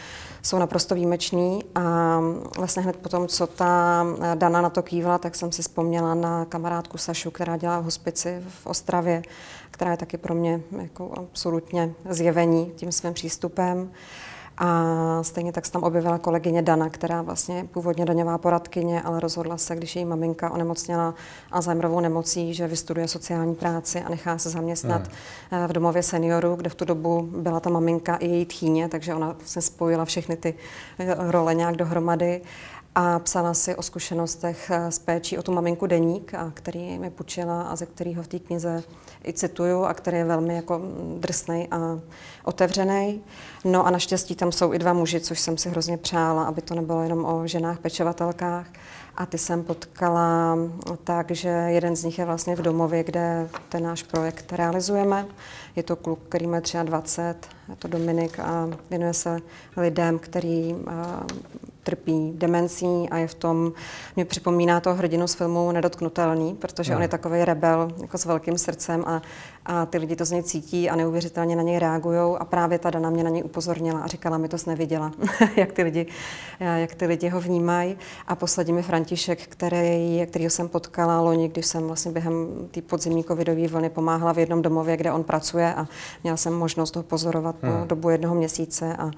jsou 0.43 0.59
naprosto 0.59 0.95
výjimeční 0.95 1.65
a 1.75 2.21
vlastně 2.59 2.83
hned 2.83 2.97
potom, 2.97 3.29
co 3.29 3.47
ta 3.47 4.05
eh, 4.23 4.37
Dana 4.37 4.61
na 4.61 4.71
to 4.71 4.83
kývala, 4.83 5.19
tak 5.19 5.35
jsem 5.35 5.53
si 5.53 5.63
vzpomněla 5.63 6.15
na 6.15 6.45
kamarádku 6.45 6.99
Sašu, 6.99 7.31
která 7.31 7.57
dělá 7.57 7.81
v 7.81 7.85
hospici 7.85 8.43
v 8.49 8.67
Ostravě, 8.67 9.23
která 9.71 9.91
je 9.91 9.97
taky 9.97 10.19
pro 10.19 10.35
mě 10.35 10.61
jako 10.83 11.13
absolutně 11.17 11.93
zjevení 12.11 12.73
tím 12.77 12.93
svým 12.93 13.15
přístupem. 13.15 13.91
A 14.65 15.23
stejně 15.23 15.53
tak 15.53 15.67
se 15.67 15.73
tam 15.73 15.83
objevila 15.83 16.19
kolegyně 16.19 16.63
Dana, 16.63 16.91
která 16.91 17.23
vlastně 17.23 17.69
původně 17.73 18.05
daňová 18.05 18.39
poradkyně, 18.39 19.03
ale 19.03 19.21
rozhodla 19.21 19.59
se, 19.59 19.77
když 19.77 19.97
její 19.97 20.05
maminka 20.05 20.51
onemocněla 20.51 21.15
Alzheimerovou 21.53 22.01
nemocí, 22.01 22.55
že 22.55 22.69
vystuduje 22.69 23.09
sociální 23.09 23.55
práci 23.55 24.03
a 24.03 24.09
nechá 24.09 24.39
se 24.39 24.51
zaměstnat 24.51 25.03
hmm. 25.51 25.67
v 25.67 25.73
domově 25.73 26.03
seniorů, 26.03 26.55
kde 26.55 26.71
v 26.71 26.75
tu 26.75 26.85
dobu 26.85 27.29
byla 27.37 27.61
ta 27.61 27.71
maminka 27.71 28.17
i 28.17 28.27
její 28.27 28.47
tchýně, 28.47 28.89
takže 28.89 29.15
ona 29.15 29.37
se 29.45 29.61
spojila 29.61 30.05
všechny 30.05 30.37
ty 30.37 30.55
eh, 30.99 31.15
role 31.19 31.55
nějak 31.55 31.77
dohromady 31.77 32.41
a 32.95 33.19
psala 33.19 33.55
si 33.55 33.77
o 33.77 33.83
zkušenostech 33.83 34.71
eh, 34.71 34.91
s 34.91 34.99
péčí 34.99 35.39
o 35.39 35.43
tu 35.43 35.53
maminku 35.53 35.87
Deník, 35.87 36.35
a 36.35 36.51
který 36.55 36.99
mi 36.99 37.11
půjčila 37.11 37.63
a 37.63 37.77
ze 37.77 37.87
kterého 37.87 38.23
v 38.23 38.29
té 38.29 38.39
knize 38.39 38.83
i 39.27 39.33
cituju 39.33 39.85
a 39.85 39.95
který 39.95 40.17
je 40.17 40.25
velmi 40.25 40.57
jako 40.57 40.81
drsný 41.19 41.69
a 41.71 41.99
otevřený. 42.45 43.23
No 43.65 43.87
a 43.87 43.91
naštěstí 43.91 44.35
tam 44.35 44.53
jsou 44.53 44.73
i 44.73 44.79
dva 44.79 44.93
muži, 44.93 45.21
což 45.21 45.41
jsem 45.41 45.59
si 45.59 45.71
hrozně 45.71 45.99
přála, 45.99 46.45
aby 46.45 46.63
to 46.63 46.75
nebylo 46.75 47.03
jenom 47.03 47.25
o 47.25 47.47
ženách 47.47 47.79
pečovatelkách. 47.79 48.67
A 49.17 49.27
ty 49.27 49.39
jsem 49.39 49.65
potkala 49.65 50.59
tak, 51.05 51.31
že 51.31 51.49
jeden 51.49 51.97
z 51.97 52.05
nich 52.05 52.19
je 52.19 52.25
vlastně 52.25 52.57
v 52.57 52.63
domově, 52.63 53.05
kde 53.05 53.49
ten 53.69 53.83
náš 53.83 54.03
projekt 54.03 54.53
realizujeme. 54.53 55.27
Je 55.77 55.83
to 55.83 55.97
kluk, 55.97 56.19
který 56.29 56.47
má 56.47 56.61
23, 56.83 57.49
je 57.69 57.77
to 57.77 57.89
Dominik 57.89 58.39
a 58.39 58.69
věnuje 58.91 59.15
se 59.15 59.39
lidem, 59.77 60.19
který 60.19 60.75
trpí 61.83 62.33
demencí 62.35 63.09
a 63.11 63.19
je 63.19 63.27
v 63.27 63.35
tom, 63.35 63.73
mě 64.17 64.25
připomíná 64.25 64.81
to 64.81 64.95
hrdinu 64.95 65.27
z 65.27 65.35
filmu 65.35 65.73
Nedotknutelný, 65.73 66.55
protože 66.55 66.93
no. 66.93 66.97
on 66.97 67.03
je 67.03 67.09
takový 67.09 67.45
rebel 67.45 67.93
jako 68.03 68.19
s 68.19 68.25
velkým 68.25 68.59
srdcem 68.59 69.05
a, 69.07 69.23
a 69.67 69.87
ty 69.87 69.99
lidi 69.99 70.17
to 70.17 70.25
z 70.25 70.31
něj 70.31 70.43
cítí 70.43 70.91
a 70.91 70.97
neuvěřitelně 70.97 71.57
na 71.57 71.63
něj 71.63 71.79
reagují 71.79 72.37
a 72.39 72.45
právě 72.45 72.79
ta 72.79 72.91
Dana 72.91 73.11
mě 73.11 73.25
na 73.25 73.31
něj 73.31 73.43
upozornila 73.45 74.01
a 74.01 74.07
říkala 74.07 74.39
mi 74.39 74.49
to 74.49 74.57
neviděla, 74.67 75.13
jak, 75.57 75.73
ty 75.73 75.83
lidi, 75.83 76.07
jak 76.61 76.95
ty 76.95 77.07
lidi 77.07 77.29
ho 77.29 77.41
vnímají. 77.41 77.97
A 78.29 78.37
poslední 78.37 78.73
mi 78.73 78.83
František, 78.83 79.47
který, 79.47 80.27
kterýho 80.27 80.51
jsem 80.51 80.69
potkala 80.69 81.21
loni, 81.21 81.49
když 81.49 81.67
jsem 81.67 81.87
vlastně 81.87 82.13
během 82.13 82.47
té 82.71 82.83
podzimní 82.83 83.25
covidové 83.25 83.69
vlny 83.69 83.91
pomáhala 83.91 84.33
v 84.33 84.39
jednom 84.39 84.63
domově, 84.63 84.97
kde 84.97 85.13
on 85.13 85.25
pracuje 85.25 85.75
a 85.75 85.87
měla 86.23 86.37
jsem 86.37 86.53
možnost 86.53 86.97
ho 86.97 87.03
pozorovat 87.03 87.57
hmm. 87.63 87.81
po 87.81 87.87
dobu 87.87 88.11
jednoho 88.11 88.35
měsíce 88.35 88.97
a 88.97 89.11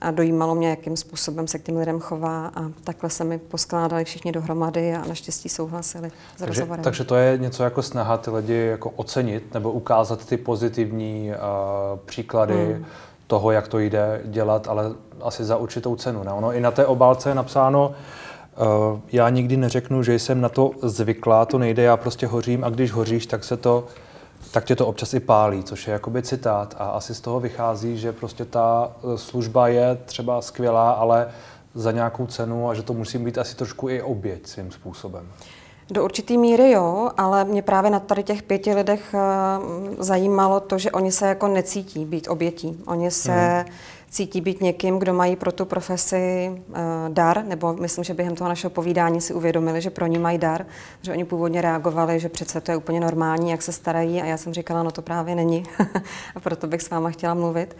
a 0.00 0.10
dojímalo 0.10 0.54
mě, 0.54 0.70
jakým 0.70 0.96
způsobem 0.96 1.48
se 1.48 1.58
k 1.58 1.62
těm 1.62 1.76
lidem 1.76 2.00
chová 2.00 2.46
a 2.46 2.60
takhle 2.84 3.10
se 3.10 3.24
mi 3.24 3.38
poskládali 3.38 4.04
všichni 4.04 4.32
dohromady 4.32 4.94
a 4.94 5.08
naštěstí 5.08 5.48
souhlasili 5.48 6.10
s 6.36 6.38
takže, 6.38 6.66
takže 6.82 7.04
to 7.04 7.16
je 7.16 7.38
něco 7.38 7.62
jako 7.62 7.82
snaha 7.82 8.16
ty 8.16 8.30
lidi 8.30 8.54
jako 8.54 8.90
ocenit 8.90 9.54
nebo 9.54 9.72
ukázat 9.72 10.26
ty 10.26 10.36
pozitivní 10.36 11.30
uh, 11.30 11.98
příklady 11.98 12.66
hmm. 12.74 12.84
toho, 13.26 13.50
jak 13.50 13.68
to 13.68 13.78
jde 13.78 14.20
dělat, 14.24 14.68
ale 14.68 14.84
asi 15.22 15.44
za 15.44 15.56
určitou 15.56 15.96
cenu. 15.96 16.22
Ne? 16.22 16.32
Ono 16.32 16.52
i 16.52 16.60
na 16.60 16.70
té 16.70 16.86
obálce 16.86 17.28
je 17.28 17.34
napsáno, 17.34 17.94
uh, 18.56 19.00
já 19.12 19.28
nikdy 19.28 19.56
neřeknu, 19.56 20.02
že 20.02 20.14
jsem 20.14 20.40
na 20.40 20.48
to 20.48 20.70
zvyklá, 20.82 21.44
to 21.44 21.58
nejde, 21.58 21.82
já 21.82 21.96
prostě 21.96 22.26
hořím 22.26 22.64
a 22.64 22.70
když 22.70 22.92
hoříš, 22.92 23.26
tak 23.26 23.44
se 23.44 23.56
to 23.56 23.84
tak 24.50 24.64
tě 24.64 24.76
to 24.76 24.86
občas 24.86 25.14
i 25.14 25.20
pálí, 25.20 25.62
což 25.62 25.86
je 25.86 25.92
jakoby 25.92 26.22
citát 26.22 26.74
a 26.78 26.84
asi 26.84 27.14
z 27.14 27.20
toho 27.20 27.40
vychází, 27.40 27.98
že 27.98 28.12
prostě 28.12 28.44
ta 28.44 28.92
e, 29.14 29.18
služba 29.18 29.68
je 29.68 29.98
třeba 30.04 30.42
skvělá, 30.42 30.90
ale 30.90 31.28
za 31.74 31.92
nějakou 31.92 32.26
cenu 32.26 32.68
a 32.68 32.74
že 32.74 32.82
to 32.82 32.92
musí 32.92 33.18
být 33.18 33.38
asi 33.38 33.56
trošku 33.56 33.88
i 33.88 34.02
oběť 34.02 34.46
svým 34.46 34.70
způsobem. 34.70 35.28
Do 35.90 36.04
určitý 36.04 36.38
míry 36.38 36.70
jo, 36.70 37.10
ale 37.16 37.44
mě 37.44 37.62
právě 37.62 37.90
na 37.90 38.00
tady 38.00 38.22
těch 38.22 38.42
pěti 38.42 38.74
lidech 38.74 39.14
e, 39.14 39.18
zajímalo 39.98 40.60
to, 40.60 40.78
že 40.78 40.90
oni 40.90 41.12
se 41.12 41.26
jako 41.26 41.48
necítí 41.48 42.04
být 42.04 42.28
obětí. 42.28 42.82
Oni 42.86 43.10
se 43.10 43.32
hmm 43.32 43.74
cítí 44.10 44.40
být 44.40 44.60
někým, 44.60 44.98
kdo 44.98 45.14
mají 45.14 45.36
pro 45.36 45.52
tu 45.52 45.64
profesi 45.64 46.50
uh, 46.68 46.76
dar, 47.08 47.44
nebo 47.44 47.72
myslím, 47.72 48.04
že 48.04 48.14
během 48.14 48.36
toho 48.36 48.48
našeho 48.48 48.70
povídání 48.70 49.20
si 49.20 49.34
uvědomili, 49.34 49.80
že 49.80 49.90
pro 49.90 50.06
ní 50.06 50.18
mají 50.18 50.38
dar, 50.38 50.66
že 51.02 51.12
oni 51.12 51.24
původně 51.24 51.60
reagovali, 51.60 52.20
že 52.20 52.28
přece 52.28 52.60
to 52.60 52.70
je 52.70 52.76
úplně 52.76 53.00
normální, 53.00 53.50
jak 53.50 53.62
se 53.62 53.72
starají 53.72 54.22
a 54.22 54.24
já 54.24 54.36
jsem 54.36 54.54
říkala, 54.54 54.82
no 54.82 54.90
to 54.90 55.02
právě 55.02 55.34
není 55.34 55.64
a 56.34 56.40
proto 56.40 56.66
bych 56.66 56.82
s 56.82 56.90
váma 56.90 57.10
chtěla 57.10 57.34
mluvit. 57.34 57.76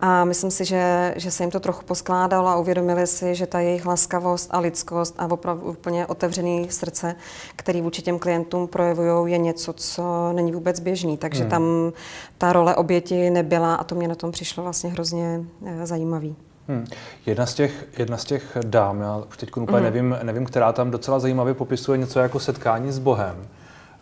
A 0.00 0.24
myslím 0.24 0.50
si, 0.50 0.64
že, 0.64 1.14
že 1.16 1.30
se 1.30 1.42
jim 1.42 1.50
to 1.50 1.60
trochu 1.60 1.84
poskládalo 1.84 2.48
a 2.48 2.56
uvědomili 2.56 3.06
si, 3.06 3.34
že 3.34 3.46
ta 3.46 3.60
jejich 3.60 3.86
laskavost 3.86 4.48
a 4.52 4.58
lidskost 4.58 5.14
a 5.18 5.26
opravdu 5.30 5.66
úplně 5.66 6.06
otevřený 6.06 6.66
srdce, 6.70 7.14
který 7.56 7.80
vůči 7.80 8.02
těm 8.02 8.18
klientům 8.18 8.68
projevují, 8.68 9.32
je 9.32 9.38
něco, 9.38 9.72
co 9.72 10.32
není 10.32 10.52
vůbec 10.52 10.80
běžný. 10.80 11.16
Takže 11.16 11.40
hmm. 11.40 11.50
tam 11.50 11.92
ta 12.38 12.52
role 12.52 12.76
oběti 12.76 13.30
nebyla 13.30 13.74
a 13.74 13.84
to 13.84 13.94
mě 13.94 14.08
na 14.08 14.14
tom 14.14 14.32
přišlo 14.32 14.62
vlastně 14.62 14.90
hrozně 14.90 15.44
Eh, 15.63 15.63
zajímavý. 15.84 16.36
Hmm. 16.68 16.86
Jedna, 17.26 17.46
z 17.46 17.54
těch, 17.54 17.86
jedna 17.98 18.16
z 18.16 18.24
těch 18.24 18.56
dám, 18.64 19.00
já 19.00 19.22
už 19.28 19.36
teď 19.36 19.56
úplně 19.56 19.76
hmm. 19.76 19.84
nevím, 19.84 20.16
nevím, 20.22 20.44
která 20.44 20.72
tam 20.72 20.90
docela 20.90 21.18
zajímavě 21.18 21.54
popisuje 21.54 21.98
něco 21.98 22.18
jako 22.20 22.40
setkání 22.40 22.92
s 22.92 22.98
Bohem. 22.98 23.36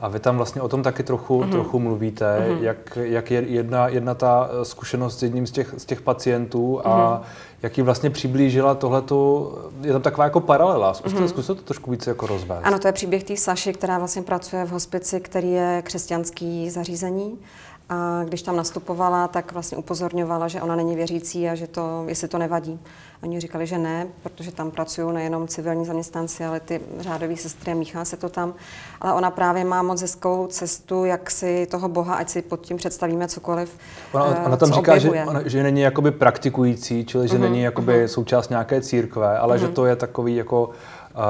A 0.03 0.09
vy 0.09 0.21
tam 0.21 0.37
vlastně 0.37 0.63
o 0.63 0.69
tom 0.69 0.83
taky 0.83 1.03
trochu, 1.03 1.43
mm-hmm. 1.43 1.51
trochu 1.51 1.79
mluvíte, 1.79 2.25
mm-hmm. 2.25 2.63
jak, 2.63 2.99
jak 3.03 3.31
je 3.31 3.43
jedna, 3.43 3.89
jedna 3.89 4.15
ta 4.15 4.51
eh, 4.51 4.65
zkušenost 4.65 5.19
s 5.19 5.23
jedním 5.23 5.47
z 5.47 5.51
těch, 5.51 5.75
z 5.77 5.85
těch 5.85 6.01
pacientů 6.01 6.87
a 6.87 6.91
mm-hmm. 6.91 7.27
jak 7.63 7.79
ji 7.79 7.85
vlastně 7.85 8.11
přiblížila 8.11 8.75
tohleto, 8.75 9.53
je 9.81 9.93
tam 9.93 10.03
taková 10.03 10.25
jako 10.25 10.41
paralela. 10.41 10.95
Zkuste, 10.95 11.19
mm-hmm. 11.19 11.27
zkuste 11.27 11.55
to 11.55 11.63
trošku 11.63 11.91
více 11.91 12.11
jako 12.11 12.27
rozvést. 12.27 12.63
Ano, 12.65 12.79
to 12.79 12.89
je 12.89 12.93
příběh 12.93 13.25
té 13.25 13.37
Saši, 13.37 13.73
která 13.73 13.99
vlastně 13.99 14.23
pracuje 14.23 14.65
v 14.65 14.71
hospici, 14.71 15.21
který 15.21 15.51
je 15.51 15.83
křesťanský 15.85 16.71
zařízení 16.71 17.39
a 17.89 18.25
když 18.25 18.43
tam 18.43 18.57
nastupovala, 18.57 19.29
tak 19.29 19.53
vlastně 19.53 19.79
upozorňovala, 19.79 20.49
že 20.49 20.63
ona 20.63 20.77
není 20.77 20.97
věřící 20.97 21.49
a 21.49 21.55
že 21.55 21.67
to, 21.67 22.05
jestli 22.07 22.29
to 22.29 22.39
nevadí. 22.39 22.81
Oni 23.23 23.41
říkali, 23.41 23.67
že 23.67 23.79
ne, 23.79 24.07
protože 24.23 24.53
tam 24.53 24.71
pracují 24.71 25.15
nejenom 25.15 25.49
civilní 25.49 25.85
zaměstnanci, 25.85 26.45
ale 26.45 26.61
ty 26.61 26.81
řádové 27.01 27.37
sestry, 27.37 27.75
míchá 27.75 28.05
se 28.05 28.17
to 28.17 28.29
tam. 28.29 28.55
Ale 29.01 29.13
ona 29.13 29.31
právě 29.31 29.65
má 29.65 29.83
moc 29.83 30.01
hezkou 30.01 30.47
cestu, 30.47 31.05
jak 31.05 31.31
si 31.31 31.67
toho 31.71 31.89
Boha, 31.89 32.15
ať 32.15 32.29
si 32.29 32.43
pod 32.43 32.61
tím 32.61 32.77
představíme 32.77 33.29
cokoliv, 33.29 33.79
Ona, 34.13 34.45
ona 34.47 34.57
tam 34.57 34.73
říká, 34.73 34.99
že, 34.99 35.11
ona, 35.11 35.41
že 35.45 35.63
není 35.63 35.81
jakoby 35.81 36.11
praktikující, 36.11 37.05
čili 37.05 37.29
že 37.29 37.37
uh-huh, 37.37 37.41
není 37.41 37.63
jakoby 37.63 37.93
uh-huh. 37.93 38.09
součást 38.09 38.49
nějaké 38.49 38.81
církve, 38.81 39.39
ale 39.39 39.57
uh-huh. 39.57 39.61
že 39.61 39.69
to 39.69 39.87
je 39.87 39.97
takový 39.97 40.37
jako 40.37 40.71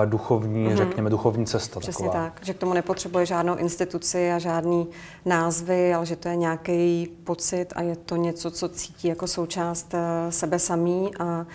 duchovní, 0.05 0.69
mm-hmm. 0.69 0.77
řekněme, 0.77 1.11
duchovní 1.11 1.47
cesta. 1.47 1.81
Přesně 1.81 2.07
taková. 2.07 2.25
tak, 2.25 2.41
že 2.43 2.55
k 2.55 2.59
tomu 2.59 2.73
nepotřebuje 2.73 3.27
žádnou 3.27 3.57
instituci 3.57 4.33
a 4.33 4.39
žádný 4.39 4.87
názvy, 5.25 5.95
ale 5.95 6.07
že 6.07 6.17
to 6.17 6.29
je 6.29 6.37
nějaký 6.37 7.09
pocit 7.25 7.67
a 7.77 7.83
je 7.83 7.97
to 7.97 8.17
něco, 8.17 8.51
co 8.51 8.69
cítí 8.69 9.09
jako 9.09 9.27
součást 9.27 9.95
eh, 9.95 10.33
sebe 10.33 10.59
samý 10.59 11.11
a 11.19 11.47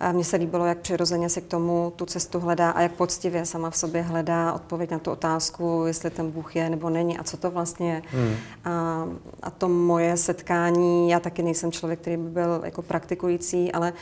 a 0.00 0.12
mně 0.12 0.24
se 0.24 0.36
líbilo, 0.36 0.66
jak 0.66 0.78
přirozeně 0.78 1.28
si 1.28 1.40
k 1.40 1.46
tomu 1.46 1.92
tu 1.96 2.06
cestu 2.06 2.40
hledá 2.40 2.70
a 2.70 2.80
jak 2.80 2.92
poctivě 2.92 3.46
sama 3.46 3.70
v 3.70 3.76
sobě 3.76 4.02
hledá 4.02 4.52
odpověď 4.52 4.90
na 4.90 4.98
tu 4.98 5.10
otázku, 5.10 5.84
jestli 5.86 6.10
ten 6.10 6.30
Bůh 6.30 6.56
je 6.56 6.70
nebo 6.70 6.90
není 6.90 7.18
a 7.18 7.24
co 7.24 7.36
to 7.36 7.50
vlastně 7.50 7.92
je. 7.92 8.02
Hmm. 8.10 8.36
A, 8.64 9.04
a 9.42 9.50
to 9.50 9.68
moje 9.68 10.16
setkání, 10.16 11.10
já 11.10 11.20
taky 11.20 11.42
nejsem 11.42 11.72
člověk, 11.72 12.00
který 12.00 12.16
by 12.16 12.28
byl 12.28 12.60
jako 12.64 12.82
praktikující, 12.82 13.72
ale 13.72 13.92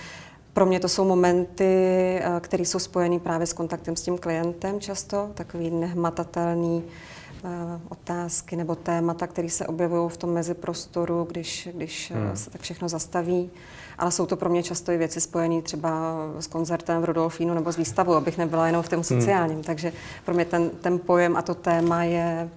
pro 0.57 0.67
mě 0.67 0.81
to 0.81 0.89
jsou 0.89 1.05
momenty, 1.05 1.65
eh, 1.65 2.41
které 2.41 2.63
jsou 2.63 2.79
spojeny 2.79 3.21
právě 3.21 3.47
s 3.47 3.53
kontaktem 3.53 3.97
s 3.97 4.03
tím 4.03 4.19
klientem 4.19 4.81
často, 4.81 5.31
takový 5.35 5.71
nehmatatelný 5.71 6.85
eh, 6.85 7.49
otázky 7.89 8.57
nebo 8.57 8.75
témata, 8.75 9.27
které 9.27 9.49
se 9.49 9.67
objevují 9.67 10.11
v 10.11 10.17
tom 10.17 10.31
meziprostoru, 10.33 11.27
když, 11.31 11.69
když 11.73 12.11
eh, 12.11 12.15
hmm. 12.15 12.37
se 12.37 12.51
tak 12.51 12.61
všechno 12.61 12.89
zastaví. 12.89 13.51
Ale 13.99 14.11
jsou 14.11 14.27
to 14.27 14.37
pro 14.37 14.51
mě 14.51 14.63
často 14.63 14.93
i 14.93 14.99
věci 14.99 15.21
spojené 15.21 15.63
třeba 15.63 16.17
s 16.41 16.47
koncertem 16.47 17.03
v 17.03 17.05
Rudolfínu 17.05 17.55
nebo 17.55 17.73
s 17.73 17.77
výstavou, 17.77 18.15
abych 18.15 18.39
nebyla 18.39 18.67
jenom 18.67 18.83
v 18.83 18.89
tom 18.89 18.97
hmm. 18.97 19.05
sociálním. 19.05 19.57
Hmm. 19.57 19.65
Takže 19.65 19.93
pro 20.25 20.35
mě 20.35 20.45
ten, 20.45 20.71
ten 20.71 20.99
pojem 20.99 21.37
a 21.37 21.43
to 21.43 21.55
téma 21.55 22.05
je, 22.05 22.49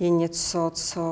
je 0.00 0.10
něco, 0.10 0.70
co 0.74 1.02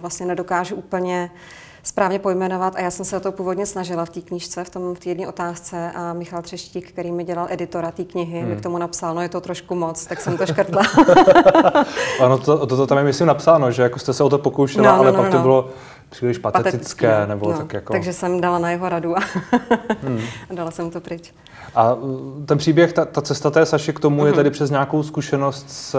vlastně 0.00 0.26
nedokážu 0.26 0.76
úplně 0.76 1.30
uh, 1.34 1.38
správně 1.82 2.18
pojmenovat 2.18 2.76
a 2.76 2.80
já 2.80 2.90
jsem 2.90 3.04
se 3.04 3.16
o 3.16 3.20
to 3.20 3.32
původně 3.32 3.66
snažila 3.66 4.04
v 4.04 4.10
té 4.10 4.20
knížce, 4.20 4.64
v 4.64 4.70
tom 4.70 4.94
v 4.94 4.98
té 4.98 5.08
jedné 5.08 5.28
otázce 5.28 5.92
a 5.94 6.12
Michal 6.12 6.42
Třeštík, 6.42 6.88
který 6.88 7.12
mi 7.12 7.24
dělal 7.24 7.46
editora 7.50 7.90
té 7.90 8.04
knihy, 8.04 8.40
hmm. 8.40 8.48
mi 8.48 8.56
k 8.56 8.60
tomu 8.60 8.78
napsal, 8.78 9.14
no 9.14 9.22
je 9.22 9.28
to 9.28 9.40
trošku 9.40 9.74
moc, 9.74 10.06
tak 10.06 10.20
jsem 10.20 10.38
to 10.38 10.46
škrtla. 10.46 10.82
ano, 12.20 12.38
to, 12.38 12.66
to, 12.66 12.76
to 12.76 12.86
tam 12.86 12.98
je 12.98 13.04
myslím 13.04 13.26
napsáno, 13.26 13.70
že 13.70 13.82
jako 13.82 13.98
jste 13.98 14.12
se 14.12 14.24
o 14.24 14.28
to 14.28 14.38
pokoušela, 14.38 14.86
no, 14.86 14.92
no, 14.92 14.98
ale 14.98 15.12
no, 15.12 15.18
pak 15.18 15.26
no. 15.26 15.32
to 15.32 15.42
bylo 15.42 15.68
příliš 16.10 16.38
patetické, 16.38 17.26
nebo 17.26 17.52
no, 17.52 17.58
tak 17.58 17.72
jako... 17.72 17.92
Takže 17.92 18.12
jsem 18.12 18.40
dala 18.40 18.58
na 18.58 18.70
jeho 18.70 18.88
radu 18.88 19.18
a, 19.18 19.20
hmm. 20.02 20.20
a 20.50 20.54
dala 20.54 20.70
jsem 20.70 20.90
to 20.90 21.00
pryč. 21.00 21.34
A 21.74 21.94
uh, 21.94 22.44
ten 22.46 22.58
příběh, 22.58 22.92
ta, 22.92 23.04
ta 23.04 23.22
cesta 23.22 23.50
té 23.50 23.66
Saši 23.66 23.92
k 23.92 24.00
tomu 24.00 24.16
mm-hmm. 24.16 24.26
je 24.26 24.30
mhm. 24.30 24.36
tady 24.36 24.50
přes 24.50 24.70
nějakou 24.70 25.02
zkušenost 25.02 25.70
s, 25.70 25.96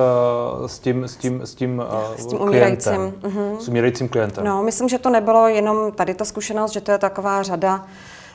s 0.66 0.80
tím, 0.80 1.04
s 1.04 1.16
tím, 1.16 1.42
s 1.42 1.56
tím, 1.56 1.80
uh, 1.80 2.16
s 2.18 2.26
tím 2.26 2.42
umírajícím. 2.42 3.14
Mm-hmm. 3.22 3.58
S 3.58 3.68
umírajícím 3.68 4.10
klientem. 4.10 4.46
No, 4.46 4.64
myslím, 4.64 4.90
že 4.90 5.00
to 5.00 5.10
nebylo 5.10 5.48
jenom 5.48 5.92
tady 5.92 6.14
ta 6.14 6.26
zkušenost, 6.26 6.72
že 6.72 6.82
to 6.82 6.92
je 6.92 6.98
taková 6.98 7.44
řada 7.44 7.86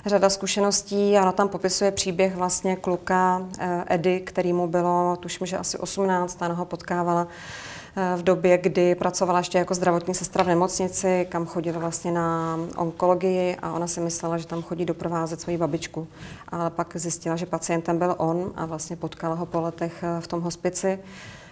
řada 0.06 0.30
zkušeností 0.30 1.16
a 1.16 1.22
ona 1.22 1.32
tam 1.32 1.48
popisuje 1.48 1.90
příběh 1.90 2.36
vlastně 2.36 2.76
kluka 2.76 3.42
eh, 3.58 3.84
Edy, 3.88 4.20
který 4.20 4.52
mu 4.52 4.68
bylo, 4.68 5.16
tuším, 5.20 5.46
že 5.46 5.58
asi 5.58 5.78
18, 5.78 6.42
a 6.42 6.52
ho 6.52 6.64
potkávala 6.64 7.28
v 8.16 8.22
době, 8.22 8.58
kdy 8.58 8.94
pracovala 8.94 9.38
ještě 9.38 9.58
jako 9.58 9.74
zdravotní 9.74 10.14
sestra 10.14 10.44
v 10.44 10.46
nemocnici, 10.46 11.26
kam 11.30 11.46
chodila 11.46 11.78
vlastně 11.78 12.12
na 12.12 12.58
onkologii 12.76 13.56
a 13.62 13.72
ona 13.72 13.86
si 13.86 14.00
myslela, 14.00 14.38
že 14.38 14.46
tam 14.46 14.62
chodí 14.62 14.84
doprovázet 14.84 15.40
svoji 15.40 15.58
babičku. 15.58 16.06
Ale 16.48 16.70
pak 16.70 16.96
zjistila, 16.96 17.36
že 17.36 17.46
pacientem 17.46 17.98
byl 17.98 18.14
on 18.18 18.52
a 18.56 18.66
vlastně 18.66 18.96
potkala 18.96 19.34
ho 19.34 19.46
po 19.46 19.60
letech 19.60 20.02
eh, 20.02 20.20
v 20.20 20.26
tom 20.26 20.40
hospici 20.40 20.98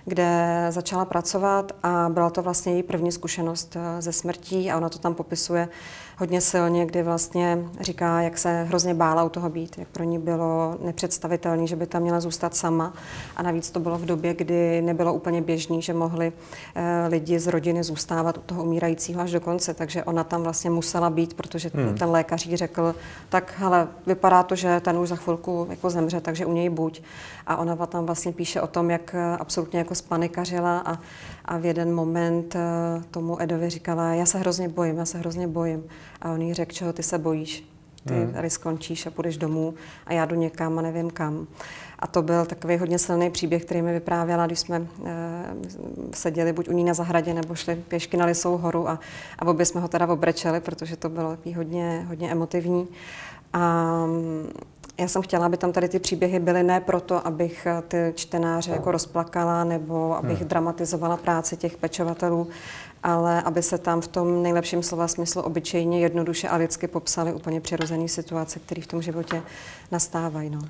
kde 0.06 0.66
začala 0.70 1.04
pracovat 1.04 1.72
a 1.82 2.08
byla 2.12 2.30
to 2.30 2.42
vlastně 2.42 2.72
její 2.72 2.82
první 2.82 3.12
zkušenost 3.12 3.76
eh, 3.76 4.02
ze 4.02 4.12
smrtí 4.12 4.70
a 4.70 4.76
ona 4.76 4.88
to 4.88 4.98
tam 4.98 5.14
popisuje 5.14 5.68
hodně 6.18 6.40
silně, 6.40 6.86
kdy 6.86 7.02
vlastně 7.02 7.58
říká, 7.80 8.20
jak 8.20 8.38
se 8.38 8.62
hrozně 8.62 8.94
bála 8.94 9.24
u 9.24 9.28
toho 9.28 9.48
být, 9.48 9.78
jak 9.78 9.88
pro 9.88 10.04
ní 10.04 10.18
bylo 10.18 10.76
nepředstavitelné, 10.84 11.66
že 11.66 11.76
by 11.76 11.86
tam 11.86 12.02
měla 12.02 12.20
zůstat 12.20 12.54
sama. 12.54 12.92
A 13.36 13.42
navíc 13.42 13.70
to 13.70 13.80
bylo 13.80 13.98
v 13.98 14.04
době, 14.04 14.34
kdy 14.34 14.82
nebylo 14.82 15.14
úplně 15.14 15.42
běžný, 15.42 15.82
že 15.82 15.94
mohli 15.94 16.32
eh, 16.74 17.06
lidi 17.08 17.38
z 17.38 17.46
rodiny 17.46 17.84
zůstávat 17.84 18.38
u 18.38 18.40
toho 18.40 18.64
umírajícího 18.64 19.20
až 19.20 19.30
do 19.30 19.40
konce. 19.40 19.74
Takže 19.74 20.04
ona 20.04 20.24
tam 20.24 20.42
vlastně 20.42 20.70
musela 20.70 21.10
být, 21.10 21.34
protože 21.34 21.70
hmm. 21.74 21.94
ten 21.94 22.10
lékař 22.10 22.46
jí 22.46 22.56
řekl, 22.56 22.94
tak 23.28 23.54
hele, 23.56 23.88
vypadá 24.06 24.42
to, 24.42 24.56
že 24.56 24.80
ten 24.80 24.98
už 24.98 25.08
za 25.08 25.16
chvilku 25.16 25.66
jako 25.70 25.90
zemře, 25.90 26.20
takže 26.20 26.46
u 26.46 26.52
něj 26.52 26.68
buď. 26.68 27.02
A 27.46 27.56
ona 27.56 27.76
tam 27.86 28.06
vlastně 28.06 28.32
píše 28.32 28.60
o 28.60 28.66
tom, 28.66 28.90
jak 28.90 29.14
eh, 29.14 29.36
absolutně 29.36 29.78
jako 29.78 29.94
spanikařila 29.94 30.78
a, 30.78 30.98
a 31.44 31.58
v 31.58 31.64
jeden 31.64 31.94
moment 31.94 32.56
eh, 32.56 32.60
tomu 33.10 33.42
Edovi 33.42 33.70
říkala, 33.70 34.14
já 34.14 34.26
se 34.26 34.38
hrozně 34.38 34.68
bojím, 34.68 34.98
já 34.98 35.04
se 35.04 35.18
hrozně 35.18 35.48
bojím. 35.48 35.84
A 36.22 36.32
on 36.32 36.42
jí 36.42 36.54
řekl, 36.54 36.72
čeho 36.72 36.92
ty 36.92 37.02
se 37.02 37.18
bojíš? 37.18 37.74
ty 38.08 38.14
hmm. 38.14 38.32
tady 38.32 38.50
skončíš 38.50 39.06
a 39.06 39.10
půjdeš 39.10 39.36
domů 39.36 39.74
a 40.06 40.12
já 40.12 40.24
jdu 40.24 40.34
někam 40.34 40.78
a 40.78 40.82
nevím 40.82 41.10
kam. 41.10 41.46
A 41.98 42.06
to 42.06 42.22
byl 42.22 42.44
takový 42.44 42.76
hodně 42.76 42.98
silný 42.98 43.30
příběh, 43.30 43.64
který 43.64 43.82
mi 43.82 43.92
vyprávěla, 43.92 44.46
když 44.46 44.58
jsme 44.58 44.76
e, 44.76 44.86
seděli 46.12 46.52
buď 46.52 46.68
u 46.68 46.72
ní 46.72 46.84
na 46.84 46.94
zahradě, 46.94 47.34
nebo 47.34 47.54
šli 47.54 47.76
pěšky 47.76 48.16
na 48.16 48.26
Lisou 48.26 48.56
horu 48.56 48.88
a, 48.88 49.00
a 49.38 49.46
obě 49.46 49.66
jsme 49.66 49.80
ho 49.80 49.88
teda 49.88 50.06
obrečeli, 50.06 50.60
protože 50.60 50.96
to 50.96 51.08
bylo 51.08 51.30
takový 51.30 51.54
hodně, 51.54 52.04
hodně 52.08 52.30
emotivní. 52.30 52.88
A 53.52 54.06
já 54.98 55.08
jsem 55.08 55.22
chtěla, 55.22 55.46
aby 55.46 55.56
tam 55.56 55.72
tady 55.72 55.88
ty 55.88 55.98
příběhy 55.98 56.38
byly 56.38 56.62
ne 56.62 56.80
proto, 56.80 57.26
abych 57.26 57.66
eh, 57.66 57.82
ty 57.88 58.12
čtenáře 58.16 58.70
jako 58.70 58.90
rozplakala 58.90 59.64
nebo 59.64 60.16
abych 60.16 60.38
hmm. 60.38 60.48
dramatizovala 60.48 61.16
práci 61.16 61.56
těch 61.56 61.76
pečovatelů, 61.76 62.48
ale 63.02 63.42
aby 63.42 63.62
se 63.62 63.78
tam 63.78 64.00
v 64.00 64.08
tom 64.08 64.42
nejlepším 64.42 64.82
slova 64.82 65.08
smyslu 65.08 65.42
obyčejně, 65.42 66.00
jednoduše 66.00 66.48
a 66.48 66.56
lidsky 66.56 66.88
popsaly 66.88 67.32
úplně 67.32 67.60
přirozené 67.60 68.08
situace, 68.08 68.58
které 68.58 68.82
v 68.82 68.86
tom 68.86 69.02
životě 69.02 69.42
nastávají. 69.92 70.50
No. 70.50 70.60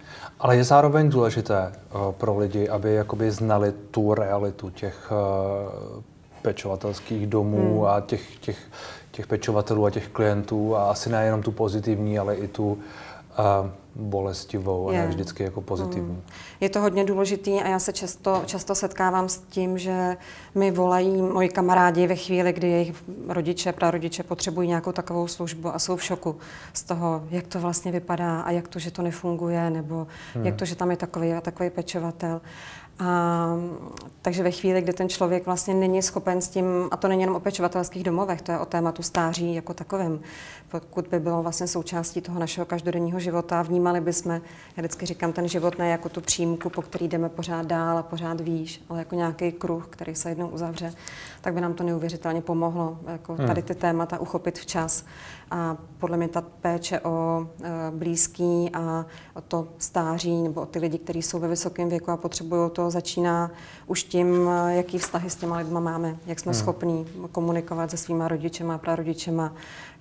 Ale 0.41 0.57
je 0.57 0.65
zároveň 0.65 1.11
důležité 1.11 1.73
uh, 1.73 2.13
pro 2.13 2.39
lidi, 2.39 2.69
aby 2.69 2.95
jakoby 2.95 3.31
znali 3.31 3.73
tu 3.91 4.15
realitu 4.15 4.71
těch 4.71 5.13
uh, 5.13 6.03
pečovatelských 6.43 7.27
domů 7.27 7.79
hmm. 7.79 7.87
a 7.87 8.01
těch, 8.01 8.37
těch, 8.37 8.59
těch 9.11 9.27
pečovatelů 9.27 9.87
a 9.87 9.91
těch 9.91 10.09
klientů 10.09 10.77
a 10.77 10.91
asi 10.91 11.11
nejenom 11.11 11.43
tu 11.43 11.53
pozitivní, 11.53 12.19
ale 12.19 12.35
i 12.35 12.49
tu 12.49 12.73
uh, 12.73 12.79
bolestivou 13.97 14.89
a 14.89 14.93
je. 14.93 14.99
ne 14.99 15.07
vždycky 15.07 15.43
jako 15.43 15.61
pozitivní. 15.61 16.15
Mm. 16.15 16.23
Je 16.61 16.69
to 16.69 16.81
hodně 16.81 17.05
důležitý 17.05 17.61
a 17.61 17.69
já 17.69 17.79
se 17.79 17.93
často, 17.93 18.43
často 18.47 18.75
setkávám 18.75 19.29
s 19.29 19.39
tím, 19.39 19.79
že 19.79 20.17
mi 20.55 20.71
volají 20.71 21.23
moji 21.23 21.49
kamarádi 21.49 22.07
ve 22.07 22.17
chvíli, 22.17 22.53
kdy 22.53 22.71
jejich 22.71 23.05
rodiče, 23.29 23.73
prarodiče 23.73 24.23
potřebují 24.23 24.69
nějakou 24.69 24.93
takovou 24.93 25.29
službu 25.29 25.75
a 25.75 25.79
jsou 25.79 25.97
v 25.97 26.05
šoku 26.05 26.37
z 26.73 26.83
toho, 26.83 27.25
jak 27.31 27.47
to 27.47 27.61
vlastně 27.61 27.93
vypadá 27.93 28.41
a 28.41 28.51
jak 28.51 28.69
to, 28.69 28.79
že 28.79 28.91
to 28.91 29.03
nefunguje, 29.03 29.71
nebo 29.71 30.07
hmm. 30.35 30.47
jak 30.47 30.57
to, 30.57 30.65
že 30.65 30.77
tam 30.77 30.91
je 30.91 30.97
takový 30.97 31.33
a 31.33 31.41
takový 31.41 31.71
pečovatel. 31.71 32.41
A, 32.99 33.57
takže 34.23 34.43
ve 34.43 34.51
chvíli, 34.51 34.83
kdy 34.83 34.93
ten 34.93 35.09
člověk 35.09 35.47
vlastně 35.47 35.75
není 35.75 36.03
schopen 36.03 36.41
s 36.41 36.49
tím, 36.49 36.65
a 36.91 36.97
to 36.97 37.09
není 37.09 37.21
jenom 37.21 37.37
o 37.37 37.41
pečovatelských 37.41 38.03
domovech, 38.05 38.43
to 38.43 38.53
je 38.53 38.59
o 38.59 38.67
tématu 38.67 39.03
stáří 39.03 39.55
jako 39.55 39.75
takovém, 39.75 40.21
pokud 40.69 41.09
by 41.09 41.21
bylo 41.21 41.43
vlastně 41.43 41.67
součástí 41.67 42.21
toho 42.21 42.41
našeho 42.41 42.67
každodenního 42.67 43.21
života, 43.21 43.63
vnímali 43.63 44.01
bychom, 44.01 44.33
já 44.33 44.41
vždycky 44.77 45.07
říkám, 45.07 45.33
ten 45.33 45.49
život 45.49 45.79
ne 45.79 45.89
jako 45.89 46.09
tu 46.09 46.21
přímku, 46.21 46.71
po 46.71 46.83
který 46.83 47.09
jdeme 47.09 47.29
pořád 47.29 47.67
dál 47.67 47.99
a 47.99 48.03
pořád 48.03 48.41
výš, 48.41 48.83
ale 48.89 48.99
jako 48.99 49.15
nějaký 49.15 49.53
kruh, 49.53 49.87
který 49.91 50.15
se 50.15 50.29
jednou 50.29 50.49
uzavře, 50.49 50.93
tak 51.41 51.55
by 51.55 51.61
nám 51.61 51.75
to 51.75 51.85
neuvěřitelně 51.85 52.41
pomohlo, 52.41 52.99
jako 53.07 53.35
hmm. 53.35 53.47
tady 53.47 53.63
ty 53.63 53.75
témata 53.75 54.19
uchopit 54.19 54.59
včas. 54.59 55.05
A 55.51 55.77
podle 55.99 56.17
mě 56.17 56.29
ta 56.29 56.41
péče 56.41 57.01
o 57.01 57.47
e, 57.63 57.91
blízký 57.91 58.71
a 58.73 59.07
o 59.35 59.41
to 59.41 59.69
stáří 59.79 60.43
nebo 60.43 60.61
o 60.61 60.67
ty 60.67 60.79
lidi, 60.79 60.99
kteří 60.99 61.23
jsou 61.23 61.39
ve 61.39 61.49
vysokém 61.49 61.89
věku 61.89 62.11
a 62.11 62.17
potřebují 62.17 62.71
to, 62.71 62.91
začíná 62.91 63.51
už 63.87 64.05
tím, 64.05 64.49
e, 64.49 64.77
jaký 64.77 64.99
vztahy 64.99 65.31
s 65.31 65.37
těma 65.37 65.57
lidma 65.57 65.81
máme, 65.81 66.17
jak 66.27 66.41
jsme 66.41 66.53
hmm. 66.53 66.61
schopní 66.61 67.07
komunikovat 67.33 67.91
se 67.91 67.97
svýma 67.97 68.29
rodičema, 68.29 68.79
prarodičema, 68.79 69.53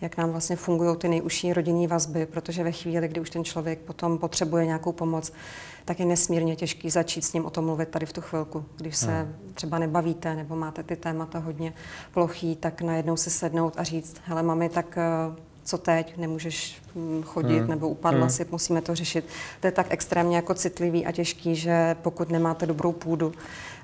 jak 0.01 0.17
nám 0.17 0.31
vlastně 0.31 0.55
fungují 0.55 0.97
ty 0.97 1.07
nejužší 1.07 1.53
rodinné 1.53 1.87
vazby, 1.87 2.25
protože 2.25 2.63
ve 2.63 2.71
chvíli, 2.71 3.07
kdy 3.07 3.21
už 3.21 3.29
ten 3.29 3.43
člověk 3.43 3.79
potom 3.79 4.17
potřebuje 4.17 4.65
nějakou 4.65 4.91
pomoc, 4.91 5.31
tak 5.85 5.99
je 5.99 6.05
nesmírně 6.05 6.55
těžký 6.55 6.89
začít 6.89 7.21
s 7.21 7.33
ním 7.33 7.45
o 7.45 7.49
tom 7.49 7.65
mluvit 7.65 7.89
tady 7.89 8.05
v 8.05 8.13
tu 8.13 8.21
chvilku. 8.21 8.65
Když 8.77 8.97
se 8.97 9.21
hmm. 9.21 9.35
třeba 9.53 9.79
nebavíte 9.79 10.35
nebo 10.35 10.55
máte 10.55 10.83
ty 10.83 10.95
témata 10.95 11.39
hodně 11.39 11.73
plochý, 12.13 12.55
tak 12.55 12.81
najednou 12.81 13.17
se 13.17 13.29
sednout 13.29 13.73
a 13.77 13.83
říct, 13.83 14.15
hele 14.25 14.43
mami, 14.43 14.69
tak 14.69 14.97
eh, 14.97 15.41
co 15.63 15.77
teď, 15.77 16.17
nemůžeš 16.17 16.81
hm, 16.95 17.23
chodit 17.23 17.59
hmm. 17.59 17.69
nebo 17.69 17.89
upadla 17.89 18.21
hmm. 18.21 18.29
si, 18.29 18.45
musíme 18.51 18.81
to 18.81 18.95
řešit. 18.95 19.25
To 19.59 19.67
je 19.67 19.71
tak 19.71 19.87
extrémně 19.89 20.35
jako 20.35 20.53
citlivý 20.53 21.05
a 21.05 21.11
těžký, 21.11 21.55
že 21.55 21.95
pokud 22.01 22.29
nemáte 22.29 22.65
dobrou 22.65 22.91
půdu 22.91 23.33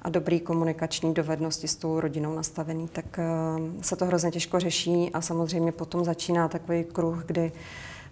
a 0.02 0.10
dobrý 0.10 0.40
komunikační 0.40 1.14
dovednosti 1.14 1.68
s 1.68 1.76
tou 1.76 2.00
rodinou 2.00 2.36
nastavený, 2.36 2.88
tak 2.88 3.06
uh, 3.18 3.82
se 3.82 3.96
to 3.96 4.06
hrozně 4.06 4.32
těžko 4.32 4.60
řeší 4.60 5.12
a 5.14 5.22
samozřejmě 5.22 5.72
potom 5.72 6.06
začíná 6.06 6.48
takový 6.48 6.84
kruh, 6.84 7.24
kdy 7.26 7.52
uh, 7.52 7.58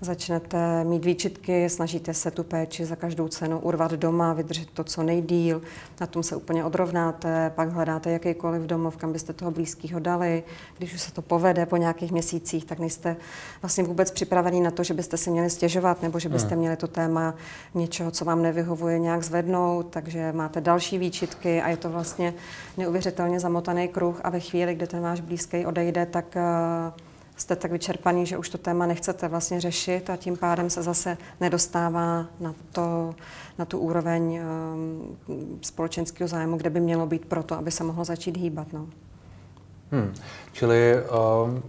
začnete 0.01 0.83
mít 0.83 1.05
výčitky, 1.05 1.69
snažíte 1.69 2.13
se 2.13 2.31
tu 2.31 2.43
péči 2.43 2.85
za 2.85 2.95
každou 2.95 3.27
cenu 3.27 3.59
urvat 3.59 3.91
doma, 3.91 4.33
vydržet 4.33 4.69
to 4.73 4.83
co 4.83 5.03
nejdíl, 5.03 5.61
na 6.01 6.07
tom 6.07 6.23
se 6.23 6.35
úplně 6.35 6.65
odrovnáte, 6.65 7.51
pak 7.55 7.69
hledáte 7.69 8.11
jakýkoliv 8.11 8.61
domov, 8.61 8.97
kam 8.97 9.13
byste 9.13 9.33
toho 9.33 9.51
blízkého 9.51 9.99
dali. 9.99 10.43
Když 10.77 10.93
už 10.93 11.01
se 11.01 11.13
to 11.13 11.21
povede 11.21 11.65
po 11.65 11.77
nějakých 11.77 12.11
měsících, 12.11 12.65
tak 12.65 12.79
nejste 12.79 13.15
vlastně 13.61 13.83
vůbec 13.83 14.11
připravený 14.11 14.61
na 14.61 14.71
to, 14.71 14.83
že 14.83 14.93
byste 14.93 15.17
si 15.17 15.31
měli 15.31 15.49
stěžovat 15.49 16.01
nebo 16.01 16.19
že 16.19 16.29
byste 16.29 16.49
hmm. 16.49 16.59
měli 16.59 16.75
to 16.75 16.87
téma 16.87 17.33
něčeho, 17.73 18.11
co 18.11 18.25
vám 18.25 18.41
nevyhovuje, 18.41 18.99
nějak 18.99 19.23
zvednout, 19.23 19.87
takže 19.89 20.31
máte 20.31 20.61
další 20.61 20.97
výčitky 20.97 21.61
a 21.61 21.69
je 21.69 21.77
to 21.77 21.89
vlastně 21.89 22.33
neuvěřitelně 22.77 23.39
zamotaný 23.39 23.87
kruh 23.87 24.21
a 24.23 24.29
ve 24.29 24.39
chvíli, 24.39 24.75
kdy 24.75 24.87
ten 24.87 25.01
váš 25.01 25.21
blízký 25.21 25.65
odejde, 25.65 26.05
tak 26.05 26.25
uh, 26.35 27.06
jste 27.37 27.55
tak 27.55 27.71
vyčerpaný, 27.71 28.25
že 28.25 28.37
už 28.37 28.49
to 28.49 28.57
téma 28.57 28.85
nechcete 28.85 29.27
vlastně 29.27 29.61
řešit 29.61 30.09
a 30.09 30.15
tím 30.15 30.37
pádem 30.37 30.69
se 30.69 30.83
zase 30.83 31.17
nedostává 31.39 32.25
na, 32.39 32.53
to, 32.71 33.15
na 33.57 33.65
tu 33.65 33.79
úroveň 33.79 34.39
um, 34.39 35.17
společenského 35.61 36.27
zájmu, 36.27 36.57
kde 36.57 36.69
by 36.69 36.79
mělo 36.79 37.05
být 37.05 37.25
proto, 37.25 37.55
aby 37.55 37.71
se 37.71 37.83
mohlo 37.83 38.05
začít 38.05 38.37
hýbat. 38.37 38.73
No. 38.73 38.87
Hmm. 39.91 40.13
Čili 40.53 40.95
um, 40.95 41.63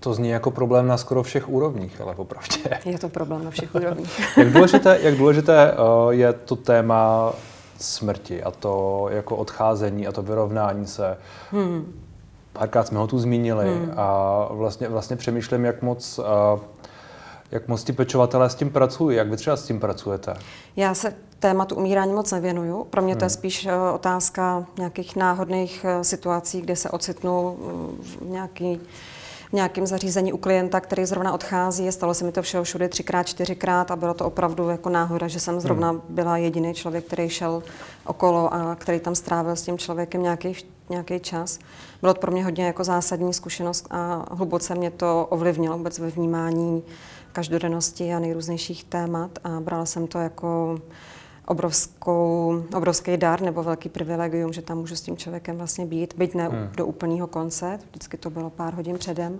to 0.00 0.14
zní 0.14 0.28
jako 0.28 0.50
problém 0.50 0.86
na 0.86 0.96
skoro 0.96 1.22
všech 1.22 1.48
úrovních, 1.48 2.00
ale 2.00 2.14
opravdu. 2.14 2.56
Je 2.84 2.98
to 2.98 3.08
problém 3.08 3.44
na 3.44 3.50
všech 3.50 3.74
úrovních. 3.74 4.20
jak 4.36 4.52
důležité, 4.52 4.98
jak 5.02 5.16
důležité 5.16 5.72
uh, 5.72 6.10
je 6.10 6.32
to 6.32 6.56
téma 6.56 7.32
smrti 7.78 8.42
a 8.42 8.50
to 8.50 9.06
jako 9.10 9.36
odcházení 9.36 10.06
a 10.06 10.12
to 10.12 10.22
vyrovnání 10.22 10.86
se. 10.86 11.18
Hmm 11.50 12.09
párkrát 12.52 12.86
jsme 12.86 12.98
ho 12.98 13.06
tu 13.06 13.18
zmínili 13.18 13.74
hmm. 13.74 13.92
a 13.96 14.48
vlastně, 14.50 14.88
vlastně 14.88 15.16
přemýšlím, 15.16 15.64
jak 15.64 15.82
moc, 15.82 16.20
jak 17.50 17.68
moc 17.68 17.84
ti 17.84 17.92
pečovatelé 17.92 18.50
s 18.50 18.54
tím 18.54 18.70
pracují, 18.70 19.16
jak 19.16 19.30
vy 19.30 19.36
třeba 19.36 19.56
s 19.56 19.64
tím 19.64 19.80
pracujete? 19.80 20.34
Já 20.76 20.94
se 20.94 21.14
tématu 21.38 21.74
umírání 21.74 22.12
moc 22.12 22.32
nevěnuju. 22.32 22.84
Pro 22.84 23.02
mě 23.02 23.16
to 23.16 23.24
je 23.24 23.28
hmm. 23.28 23.30
spíš 23.30 23.66
e, 23.66 23.76
otázka 23.94 24.66
nějakých 24.78 25.16
náhodných 25.16 25.84
e, 25.84 26.04
situací, 26.04 26.60
kde 26.60 26.76
se 26.76 26.90
ocitnu 26.90 27.56
v 28.00 28.22
nějaký 28.22 28.80
v 29.48 29.52
nějakém 29.52 29.86
zařízení 29.86 30.32
u 30.32 30.36
klienta, 30.36 30.80
který 30.80 31.04
zrovna 31.04 31.32
odchází. 31.32 31.92
Stalo 31.92 32.14
se 32.14 32.24
mi 32.24 32.32
to 32.32 32.42
všeho 32.42 32.64
všude 32.64 32.88
třikrát, 32.88 33.22
čtyřikrát 33.22 33.90
a 33.90 33.96
bylo 33.96 34.14
to 34.14 34.24
opravdu 34.26 34.68
jako 34.68 34.88
náhoda, 34.88 35.28
že 35.28 35.40
jsem 35.40 35.60
zrovna 35.60 35.90
hmm. 35.90 36.00
byla 36.08 36.36
jediný 36.36 36.74
člověk, 36.74 37.04
který 37.04 37.28
šel 37.28 37.62
okolo 38.06 38.54
a 38.54 38.74
který 38.74 39.00
tam 39.00 39.14
strávil 39.14 39.56
s 39.56 39.62
tím 39.62 39.78
člověkem 39.78 40.22
nějaký, 40.22 40.56
nějaký 40.90 41.20
čas. 41.20 41.58
Bylo 42.00 42.14
to 42.14 42.20
pro 42.20 42.32
mě 42.32 42.44
hodně 42.44 42.66
jako 42.66 42.84
zásadní 42.84 43.34
zkušenost 43.34 43.86
a 43.90 44.26
hluboce 44.34 44.74
mě 44.74 44.90
to 44.90 45.26
ovlivnilo 45.30 45.76
vůbec 45.78 45.98
ve 45.98 46.10
vnímání 46.10 46.82
každodennosti 47.32 48.14
a 48.14 48.18
nejrůznějších 48.18 48.84
témat 48.84 49.38
a 49.44 49.60
brala 49.60 49.86
jsem 49.86 50.06
to 50.06 50.18
jako 50.18 50.78
obrovskou, 51.50 52.62
obrovský 52.76 53.16
dar 53.16 53.40
nebo 53.40 53.62
velký 53.62 53.88
privilegium, 53.88 54.52
že 54.52 54.62
tam 54.62 54.78
můžu 54.78 54.96
s 54.96 55.00
tím 55.00 55.16
člověkem 55.16 55.56
vlastně 55.56 55.86
být, 55.86 56.14
byť 56.16 56.34
ne 56.34 56.48
hmm. 56.48 56.68
do 56.76 56.86
úplného 56.86 57.26
konce, 57.26 57.78
vždycky 57.90 58.16
to 58.16 58.30
bylo 58.30 58.50
pár 58.50 58.74
hodin 58.74 58.98
předem, 58.98 59.38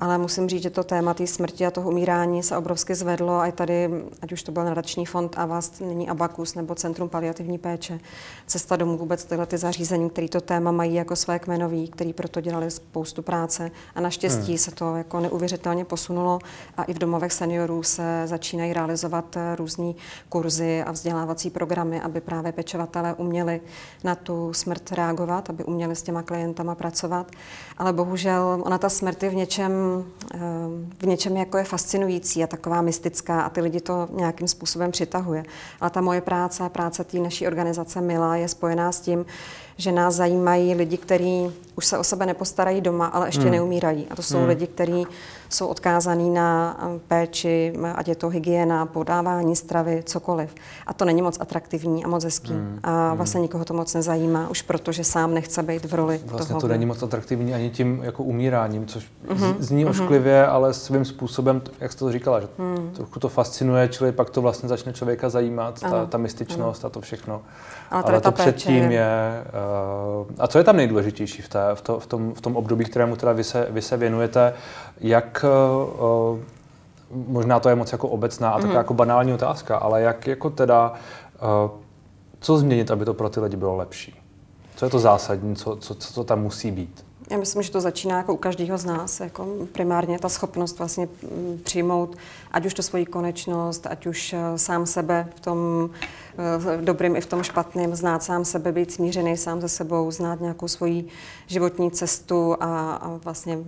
ale 0.00 0.18
musím 0.18 0.48
říct, 0.48 0.62
že 0.62 0.70
to 0.70 0.84
téma 0.84 1.14
té 1.14 1.26
smrti 1.26 1.66
a 1.66 1.70
toho 1.70 1.90
umírání 1.90 2.42
se 2.42 2.56
obrovsky 2.56 2.94
zvedlo 2.94 3.40
a 3.40 3.50
tady, 3.50 3.90
ať 4.22 4.32
už 4.32 4.42
to 4.42 4.52
byl 4.52 4.64
nadační 4.64 5.06
fond 5.06 5.34
a 5.36 5.46
vás 5.46 5.80
není 5.80 6.08
Abakus 6.08 6.54
nebo 6.54 6.74
Centrum 6.74 7.08
paliativní 7.08 7.58
péče, 7.58 8.00
Cesta 8.46 8.76
domů 8.76 8.98
vůbec 8.98 9.24
tyhle 9.24 9.46
ty 9.46 9.58
zařízení, 9.58 10.10
které 10.10 10.28
to 10.28 10.40
téma 10.40 10.72
mají 10.72 10.94
jako 10.94 11.16
své 11.16 11.38
kmenový, 11.38 11.88
který 11.88 12.12
proto 12.12 12.40
dělali 12.40 12.70
spoustu 12.70 13.22
práce 13.22 13.70
a 13.94 14.00
naštěstí 14.00 14.52
hmm. 14.52 14.58
se 14.58 14.70
to 14.70 14.96
jako 14.96 15.20
neuvěřitelně 15.20 15.84
posunulo 15.84 16.38
a 16.76 16.82
i 16.82 16.94
v 16.94 16.98
domovech 16.98 17.32
seniorů 17.32 17.82
se 17.82 18.22
začínají 18.24 18.72
realizovat 18.72 19.36
různé 19.56 19.92
kurzy 20.28 20.82
a 20.82 20.92
vzdělávací 21.38 21.50
programy, 21.50 22.00
aby 22.00 22.20
právě 22.20 22.52
pečovatelé 22.52 23.14
uměli 23.14 23.60
na 24.04 24.14
tu 24.14 24.52
smrt 24.52 24.92
reagovat, 24.92 25.50
aby 25.50 25.64
uměli 25.64 25.96
s 25.96 26.02
těma 26.02 26.22
klientama 26.22 26.74
pracovat. 26.74 27.26
Ale 27.78 27.92
bohužel 27.92 28.62
ona 28.62 28.78
ta 28.78 28.88
smrt 28.88 29.22
je 29.22 29.30
v 29.30 29.34
něčem 29.34 29.72
v 30.98 31.06
něčem 31.06 31.36
jako 31.36 31.58
je 31.58 31.64
fascinující 31.64 32.44
a 32.44 32.46
taková 32.46 32.82
mystická 32.82 33.40
a 33.40 33.48
ty 33.48 33.60
lidi 33.60 33.80
to 33.80 34.08
nějakým 34.12 34.48
způsobem 34.48 34.90
přitahuje. 34.90 35.44
Ale 35.80 35.90
ta 35.90 36.00
moje 36.00 36.20
práce, 36.20 36.68
práce 36.68 37.04
té 37.04 37.18
naší 37.18 37.46
organizace 37.46 38.00
Mila 38.00 38.36
je 38.36 38.48
spojená 38.48 38.92
s 38.92 39.00
tím, 39.00 39.26
že 39.76 39.92
nás 39.92 40.14
zajímají 40.14 40.74
lidi, 40.74 40.96
kteří 40.96 41.50
už 41.76 41.86
se 41.86 41.98
o 41.98 42.04
sebe 42.04 42.26
nepostarají 42.26 42.80
doma, 42.80 43.06
ale 43.06 43.28
ještě 43.28 43.42
hmm. 43.42 43.50
neumírají. 43.50 44.06
A 44.10 44.16
to 44.16 44.22
jsou 44.22 44.38
hmm. 44.38 44.48
lidi, 44.48 44.66
kteří 44.66 45.06
jsou 45.48 45.66
odkázaní 45.66 46.30
na 46.30 46.76
eh, 46.82 47.00
péči, 47.08 47.72
ať 47.94 48.08
je 48.08 48.14
to 48.14 48.28
hygiena, 48.28 48.86
podávání 48.86 49.56
stravy, 49.56 50.02
cokoliv. 50.06 50.54
A 50.86 50.94
to 50.94 51.04
není 51.04 51.22
moc 51.22 51.40
atraktivní 51.40 52.04
a 52.04 52.08
moc 52.08 52.24
hezký. 52.24 52.52
Hmm. 52.52 52.80
A 52.82 53.08
hmm. 53.08 53.16
vlastně 53.16 53.40
nikoho 53.40 53.64
to 53.64 53.74
moc 53.74 53.94
nezajímá, 53.94 54.48
už 54.48 54.62
protože 54.62 55.04
sám 55.04 55.34
nechce 55.34 55.62
být 55.62 55.84
v 55.84 55.94
roli 55.94 56.20
Vlastně 56.26 56.48
toho, 56.48 56.60
to 56.60 56.68
není 56.68 56.86
moc 56.86 57.02
atraktivní 57.02 57.54
ani 57.54 57.70
tím 57.70 58.00
jako 58.02 58.22
umíráním, 58.22 58.86
což 58.86 59.06
hmm. 59.28 59.54
zní 59.58 59.82
hmm. 59.82 59.90
ošklivě, 59.90 60.46
ale 60.46 60.74
svým 60.74 61.04
způsobem, 61.04 61.62
jak 61.80 61.92
jste 61.92 61.98
to 61.98 62.12
říkala, 62.12 62.40
že 62.40 62.48
hmm. 62.58 62.90
trochu 62.90 63.20
to 63.20 63.28
fascinuje, 63.28 63.88
čili 63.88 64.12
pak 64.12 64.30
to 64.30 64.42
vlastně 64.42 64.68
začne 64.68 64.92
člověka 64.92 65.28
zajímat, 65.28 65.80
ta, 65.80 66.06
ta 66.06 66.18
mystičnost 66.18 66.84
ano. 66.84 66.90
a 66.90 66.90
to 66.90 67.00
všechno. 67.00 67.42
Ale, 67.90 68.02
ale 68.02 68.20
to 68.20 68.32
předtím 68.32 68.84
je... 68.84 68.92
je 68.92 69.44
uh, 70.20 70.26
a 70.38 70.46
co 70.46 70.58
je 70.58 70.64
tam 70.64 70.76
nejdůležitější 70.76 71.42
v, 71.42 71.48
té, 71.48 71.60
v, 71.74 71.80
to, 71.80 72.00
v, 72.00 72.06
tom, 72.06 72.34
v 72.34 72.40
tom 72.40 72.56
období, 72.56 72.84
kterému 72.84 73.16
teda 73.16 73.32
vy 73.32 73.44
se, 73.44 73.66
vy 73.70 73.82
se 73.82 73.96
věnujete, 73.96 74.54
jak 75.00 75.44
uh, 76.00 76.38
možná 77.28 77.60
to 77.60 77.68
je 77.68 77.74
moc 77.74 77.92
jako 77.92 78.08
obecná 78.08 78.50
a 78.50 78.56
taková 78.56 78.72
mm-hmm. 78.72 78.76
jako 78.76 78.94
banální 78.94 79.32
otázka, 79.32 79.76
ale 79.76 80.02
jak 80.02 80.26
jako 80.26 80.50
teda, 80.50 80.92
uh, 80.92 81.70
co 82.40 82.58
změnit, 82.58 82.90
aby 82.90 83.04
to 83.04 83.14
pro 83.14 83.28
ty 83.28 83.40
lidi 83.40 83.56
bylo 83.56 83.76
lepší? 83.76 84.20
Co 84.76 84.84
je 84.86 84.90
to 84.90 84.98
zásadní, 84.98 85.56
co, 85.56 85.76
co, 85.76 85.94
co 85.94 86.24
tam 86.24 86.42
musí 86.42 86.70
být? 86.70 87.07
Já 87.30 87.38
myslím, 87.38 87.62
že 87.62 87.70
to 87.70 87.80
začíná 87.80 88.16
jako 88.16 88.34
u 88.34 88.36
každého 88.36 88.78
z 88.78 88.84
nás. 88.84 89.20
Jako 89.20 89.46
primárně 89.72 90.18
ta 90.18 90.28
schopnost 90.28 90.78
vlastně 90.78 91.08
mm, 91.22 91.60
přijmout 91.64 92.16
ať 92.50 92.66
už 92.66 92.74
to 92.74 92.82
svoji 92.82 93.06
konečnost, 93.06 93.86
ať 93.86 94.06
už 94.06 94.34
sám 94.56 94.86
sebe 94.86 95.28
v 95.36 95.40
tom 95.40 95.90
v 96.58 96.84
dobrým 96.84 97.16
i 97.16 97.20
v 97.20 97.26
tom 97.26 97.42
špatném, 97.42 97.94
znát 97.94 98.22
sám 98.22 98.44
sebe, 98.44 98.72
být 98.72 98.92
smířený 98.92 99.36
sám 99.36 99.60
ze 99.60 99.68
sebou, 99.68 100.10
znát 100.10 100.40
nějakou 100.40 100.68
svoji 100.68 101.04
životní 101.46 101.90
cestu 101.90 102.56
a, 102.60 102.94
a 102.94 103.08
vlastně 103.24 103.58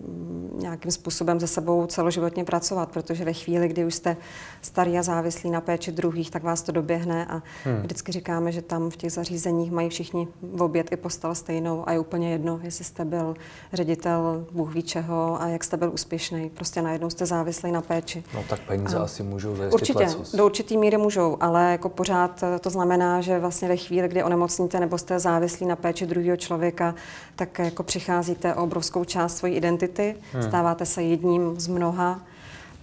nějakým 0.54 0.90
způsobem 0.90 1.40
se 1.40 1.46
sebou 1.46 1.86
celoživotně 1.86 2.44
pracovat, 2.44 2.90
protože 2.90 3.24
ve 3.24 3.32
chvíli, 3.32 3.68
kdy 3.68 3.84
už 3.84 3.94
jste 3.94 4.16
starý 4.62 4.98
a 4.98 5.02
závislí 5.02 5.50
na 5.50 5.60
péči 5.60 5.92
druhých, 5.92 6.30
tak 6.30 6.42
vás 6.42 6.62
to 6.62 6.72
doběhne 6.72 7.26
a 7.26 7.42
hmm. 7.64 7.76
vždycky 7.82 8.12
říkáme, 8.12 8.52
že 8.52 8.62
tam 8.62 8.90
v 8.90 8.96
těch 8.96 9.12
zařízeních 9.12 9.72
mají 9.72 9.88
všichni 9.88 10.28
v 10.42 10.62
oběd 10.62 10.92
i 10.92 10.96
postel 10.96 11.34
stejnou 11.34 11.88
a 11.88 11.92
je 11.92 11.98
úplně 11.98 12.32
jedno, 12.32 12.60
jestli 12.62 12.84
jste 12.84 13.04
byl 13.04 13.34
ředitel 13.72 14.46
Bůh 14.52 14.74
ví 14.74 14.82
čeho 14.82 15.42
a 15.42 15.46
jak 15.46 15.64
jste 15.64 15.76
byl 15.76 15.90
úspěšný. 15.92 16.50
Prostě 16.50 16.82
najednou 16.82 17.10
jste 17.10 17.26
závislí 17.26 17.72
na 17.72 17.80
péči. 17.82 18.24
No 18.34 18.44
tak 18.48 18.60
peníze 18.60 18.98
a 18.98 19.02
asi 19.02 19.22
můžou 19.22 19.56
zajistit 19.56 19.74
Určitě, 19.74 19.98
lecos. 19.98 20.34
do 20.34 20.46
určitý 20.46 20.76
míry 20.76 20.96
můžou, 20.96 21.36
ale 21.40 21.72
jako 21.72 21.88
pořád 21.88 22.44
to 22.60 22.70
znamená, 22.70 23.20
že 23.20 23.38
vlastně 23.38 23.68
ve 23.68 23.76
chvíli, 23.76 24.08
kdy 24.08 24.22
onemocníte 24.22 24.80
nebo 24.80 24.98
jste 24.98 25.18
závislí 25.18 25.66
na 25.66 25.76
péči 25.76 26.06
druhého 26.06 26.36
člověka, 26.36 26.94
tak 27.36 27.58
jako 27.58 27.82
přicházíte 27.82 28.54
o 28.54 28.62
obrovskou 28.62 29.04
část 29.04 29.36
své 29.36 29.50
identity, 29.50 30.16
hmm. 30.32 30.42
stáváte 30.42 30.86
se 30.86 31.02
jedním 31.02 31.60
z 31.60 31.68
mnoha 31.68 32.20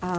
a 0.01 0.13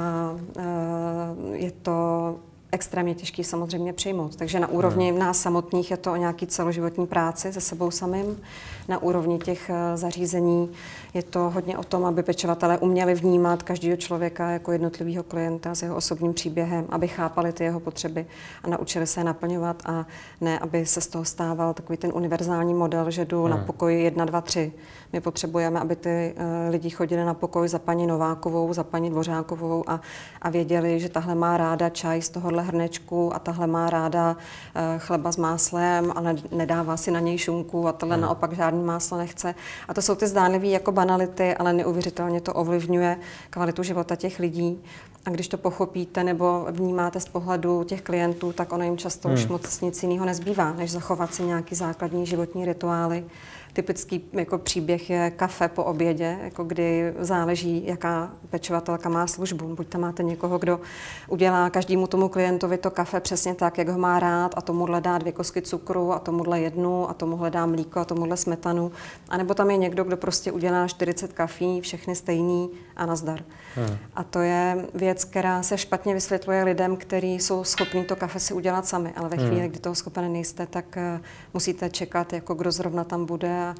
je 1.53 1.71
to 1.71 2.37
extrémně 2.73 3.15
těžký 3.15 3.45
samozřejmě 3.45 3.93
přijmout. 3.93 4.37
Takže 4.37 4.61
na 4.61 4.69
úrovni 4.69 5.11
hmm. 5.11 5.19
nás 5.19 5.41
samotných 5.41 5.91
je 5.91 5.97
to 5.97 6.13
o 6.13 6.17
nějaký 6.17 6.47
celoživotní 6.47 7.07
práci 7.07 7.53
se 7.53 7.61
sebou 7.61 7.91
samým. 7.91 8.41
Na 8.89 9.03
úrovni 9.03 9.39
těch 9.39 9.71
eh, 9.71 9.97
zařízení 9.97 10.71
je 11.15 11.23
to 11.23 11.51
hodně 11.51 11.79
o 11.79 11.85
tom, 11.85 12.05
aby 12.05 12.23
pečovatelé 12.23 12.79
uměli 12.79 13.15
vnímat 13.15 13.63
každého 13.63 13.97
člověka 13.97 14.51
jako 14.51 14.73
jednotlivého 14.73 15.23
klienta 15.23 15.75
s 15.75 15.83
jeho 15.83 15.97
osobním 15.97 16.35
příběhem, 16.35 16.85
aby 16.89 17.09
chápali 17.09 17.53
ty 17.53 17.65
jeho 17.65 17.81
potřeby 17.81 18.27
a 18.63 18.69
naučili 18.69 19.07
se 19.07 19.21
je 19.21 19.25
naplňovat 19.25 19.83
a 19.87 20.07
ne, 20.41 20.59
aby 20.59 20.87
se 20.87 21.01
z 21.01 21.07
toho 21.07 21.25
stával 21.25 21.75
takový 21.75 21.97
ten 21.97 22.11
univerzální 22.15 22.75
model, 22.75 23.11
že 23.11 23.25
jdu 23.25 23.43
hmm. 23.43 23.51
na 23.51 23.57
pokoj 23.57 24.03
1, 24.03 24.25
2, 24.25 24.41
3. 24.41 24.73
My 25.13 25.21
potřebujeme, 25.21 25.81
aby 25.81 25.97
ty 25.97 26.35
uh, 26.37 26.71
lidi 26.71 26.91
chodili 26.91 27.25
na 27.25 27.35
pokoj 27.35 27.69
za 27.69 27.79
paní 27.79 28.07
Novákovou, 28.07 28.73
za 28.73 28.85
paní 28.85 29.11
Dvořákovou 29.11 29.85
a, 29.87 30.01
a 30.43 30.51
věděli, 30.51 31.01
že 31.01 31.09
tahle 31.09 31.35
má 31.35 31.57
ráda 31.57 31.89
čaj 31.89 32.23
z 32.23 32.29
tohohle 32.29 32.63
hrnečku 32.63 33.35
a 33.35 33.39
tahle 33.39 33.67
má 33.67 33.91
ráda 33.91 34.31
uh, 34.31 34.83
chleba 34.99 35.33
s 35.33 35.37
máslem, 35.37 36.13
ale 36.17 36.37
nedává 36.51 36.97
si 36.97 37.11
na 37.11 37.21
něj 37.21 37.39
šunku 37.39 37.89
a 37.89 37.93
tohle 37.93 38.15
hmm. 38.17 38.23
naopak 38.23 38.53
žádný 38.53 38.83
máslo 38.83 39.19
nechce. 39.19 39.55
A 39.89 39.95
to 39.95 40.03
jsou 40.03 40.15
ty 40.15 40.27
zdánlivé 40.27 40.67
jako 40.67 40.93
banality, 40.93 41.55
ale 41.55 41.73
neuvěřitelně 41.73 42.41
to 42.41 42.55
ovlivňuje 42.55 43.17
kvalitu 43.51 43.83
života 43.83 44.17
těch 44.17 44.39
lidí. 44.39 44.83
A 45.27 45.31
když 45.31 45.49
to 45.49 45.59
pochopíte 45.59 46.25
nebo 46.25 46.67
vnímáte 46.71 47.21
z 47.21 47.29
pohledu 47.29 47.85
těch 47.85 48.03
klientů, 48.03 48.53
tak 48.53 48.73
ono 48.73 48.85
jim 48.85 48.97
často 48.97 49.29
hmm. 49.29 49.35
už 49.35 49.47
moc 49.47 49.81
nic 49.81 50.03
jiného 50.03 50.27
nezbývá, 50.27 50.73
než 50.73 50.91
zachovat 50.91 51.35
si 51.35 51.43
nějaký 51.43 51.75
základní 51.75 52.27
životní 52.27 52.65
rituály 52.65 53.25
Typický 53.73 54.25
jako 54.33 54.59
příběh 54.59 55.11
je 55.11 55.31
kafe 55.31 55.69
po 55.69 55.85
obědě, 55.85 56.39
jako 56.43 56.65
kdy 56.65 57.15
záleží, 57.19 57.87
jaká 57.87 58.31
pečovatelka 58.51 59.09
má 59.09 59.27
službu. 59.27 59.75
Buď 59.75 59.89
tam 59.89 60.01
máte 60.01 60.23
někoho, 60.23 60.59
kdo 60.59 60.81
udělá 61.29 61.71
každému 61.71 62.07
tomu 62.07 62.29
klientovi 62.29 62.79
to 62.79 62.91
kafe 62.91 63.21
přesně 63.21 63.55
tak, 63.55 63.79
jak 63.79 63.89
ho 63.89 63.99
má 63.99 64.21
rád 64.21 64.55
a 64.57 64.61
tomuhle 64.61 65.01
dá 65.01 65.19
dvě 65.19 65.33
kosky 65.33 65.63
cukru 65.63 66.13
a 66.13 66.19
tomuhle 66.19 66.61
jednu 66.61 67.11
a 67.11 67.15
tomuhle 67.15 67.51
dá 67.51 67.67
mlíko 67.67 68.01
a 68.01 68.05
tomuhle 68.05 68.37
smetanu. 68.37 68.93
A 69.29 69.37
nebo 69.37 69.55
tam 69.55 69.71
je 69.71 69.77
někdo, 69.77 70.05
kdo 70.05 70.17
prostě 70.17 70.53
udělá 70.53 70.89
40 70.89 71.33
kafí, 71.33 71.81
všechny 71.81 72.15
stejný 72.15 72.71
a 72.97 73.07
nazdar. 73.07 73.45
Hmm. 73.75 73.99
A 74.15 74.25
to 74.25 74.41
je 74.41 74.87
věc, 74.95 75.25
která 75.25 75.63
se 75.63 75.79
špatně 75.79 76.15
vysvětluje 76.15 76.65
lidem, 76.65 76.97
kteří 76.97 77.35
jsou 77.35 77.65
schopni 77.65 78.05
to 78.05 78.17
kafe 78.17 78.41
si 78.41 78.55
udělat 78.55 78.87
sami, 78.87 79.13
ale 79.17 79.29
ve 79.29 79.37
hmm. 79.37 79.47
chvíli, 79.47 79.61
hmm. 79.61 79.71
kdy 79.71 79.81
toho 79.81 79.95
schopen 79.95 80.33
nejste, 80.33 80.67
tak 80.67 80.85
uh, 80.97 81.21
musíte 81.55 81.91
čekat, 81.91 82.33
jako 82.33 82.55
kdo 82.55 82.73
zrovna 82.73 83.05
tam 83.05 83.27
bude 83.27 83.58
a, 83.59 83.75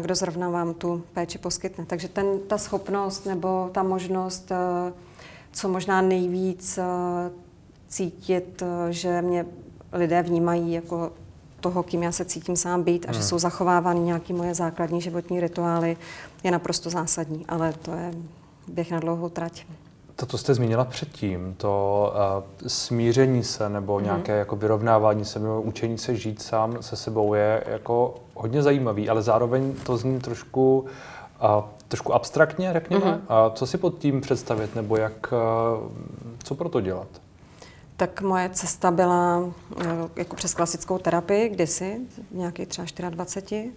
kdo 0.00 0.14
zrovna 0.14 0.50
vám 0.50 0.74
tu 0.74 1.02
péči 1.12 1.38
poskytne. 1.38 1.86
Takže 1.86 2.08
ten, 2.08 2.26
ta 2.46 2.58
schopnost 2.58 3.26
nebo 3.26 3.70
ta 3.72 3.82
možnost, 3.82 4.52
co 5.52 5.68
možná 5.68 6.02
nejvíc 6.02 6.78
cítit, 7.88 8.62
že 8.90 9.22
mě 9.22 9.46
lidé 9.92 10.22
vnímají 10.22 10.72
jako 10.72 11.12
toho, 11.60 11.82
kým 11.82 12.02
já 12.02 12.12
se 12.12 12.24
cítím 12.24 12.56
sám 12.56 12.82
být 12.82 13.06
a 13.08 13.12
hmm. 13.12 13.20
že 13.20 13.26
jsou 13.26 13.38
zachovávány 13.38 14.00
nějaké 14.00 14.32
moje 14.32 14.54
základní 14.54 15.00
životní 15.00 15.40
rituály, 15.40 15.96
je 16.44 16.50
naprosto 16.50 16.90
zásadní, 16.90 17.46
ale 17.48 17.72
to 17.72 17.90
je 17.90 18.14
běh 18.68 18.90
na 18.90 19.00
dlouhou 19.00 19.28
trať. 19.28 19.66
To, 20.16 20.26
co 20.26 20.38
jste 20.38 20.54
zmínila 20.54 20.84
předtím, 20.84 21.54
to 21.56 22.12
uh, 22.14 22.68
smíření 22.68 23.44
se 23.44 23.68
nebo 23.68 23.98
mm. 23.98 24.04
nějaké 24.04 24.38
jako 24.38 24.56
vyrovnávání 24.56 25.24
se 25.24 25.38
nebo 25.38 25.62
učení 25.62 25.98
se 25.98 26.16
žít 26.16 26.42
sám 26.42 26.76
se 26.80 26.96
sebou 26.96 27.34
je 27.34 27.64
jako 27.66 28.14
hodně 28.36 28.62
zajímavý, 28.62 29.08
ale 29.08 29.22
zároveň 29.22 29.74
to 29.86 29.96
zní 29.96 30.20
trošku, 30.20 30.84
uh, 31.42 31.64
trošku 31.88 32.14
abstraktně, 32.14 32.72
řekněme. 32.72 33.12
Mm. 33.12 33.20
A 33.28 33.50
co 33.50 33.66
si 33.66 33.78
pod 33.78 33.98
tím 33.98 34.20
představit 34.20 34.74
nebo 34.74 34.96
jak, 34.96 35.32
uh, 35.32 35.90
co 36.44 36.54
pro 36.54 36.68
to 36.68 36.80
dělat? 36.80 37.08
Tak 37.96 38.22
moje 38.22 38.50
cesta 38.50 38.90
byla 38.90 39.38
uh, 39.38 39.52
jako 40.16 40.36
přes 40.36 40.54
klasickou 40.54 40.98
terapii 40.98 41.48
kdysi, 41.48 42.00
nějaký 42.30 42.66
třeba 42.66 43.10
24 43.10 43.72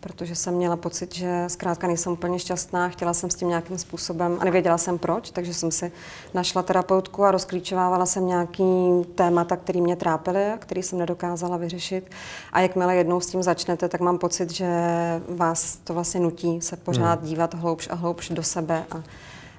protože 0.00 0.34
jsem 0.34 0.54
měla 0.54 0.76
pocit, 0.76 1.14
že 1.14 1.44
zkrátka 1.48 1.86
nejsem 1.86 2.12
úplně 2.12 2.38
šťastná, 2.38 2.88
chtěla 2.88 3.14
jsem 3.14 3.30
s 3.30 3.34
tím 3.34 3.48
nějakým 3.48 3.78
způsobem 3.78 4.36
a 4.40 4.44
nevěděla 4.44 4.78
jsem 4.78 4.98
proč, 4.98 5.30
takže 5.30 5.54
jsem 5.54 5.70
si 5.70 5.92
našla 6.34 6.62
terapeutku 6.62 7.24
a 7.24 7.30
rozklíčovávala 7.30 8.06
jsem 8.06 8.26
nějaký 8.26 9.02
témata, 9.14 9.56
které 9.56 9.80
mě 9.80 9.96
trápily 9.96 10.46
a 10.46 10.58
který 10.58 10.82
jsem 10.82 10.98
nedokázala 10.98 11.56
vyřešit. 11.56 12.10
A 12.52 12.60
jakmile 12.60 12.96
jednou 12.96 13.20
s 13.20 13.26
tím 13.26 13.42
začnete, 13.42 13.88
tak 13.88 14.00
mám 14.00 14.18
pocit, 14.18 14.50
že 14.50 14.68
vás 15.28 15.76
to 15.76 15.94
vlastně 15.94 16.20
nutí 16.20 16.60
se 16.60 16.76
pořád 16.76 17.18
hmm. 17.18 17.28
dívat 17.28 17.54
hloubš 17.54 17.88
a 17.90 17.94
hloubš 17.94 18.28
do 18.28 18.42
sebe 18.42 18.84
a 18.90 19.02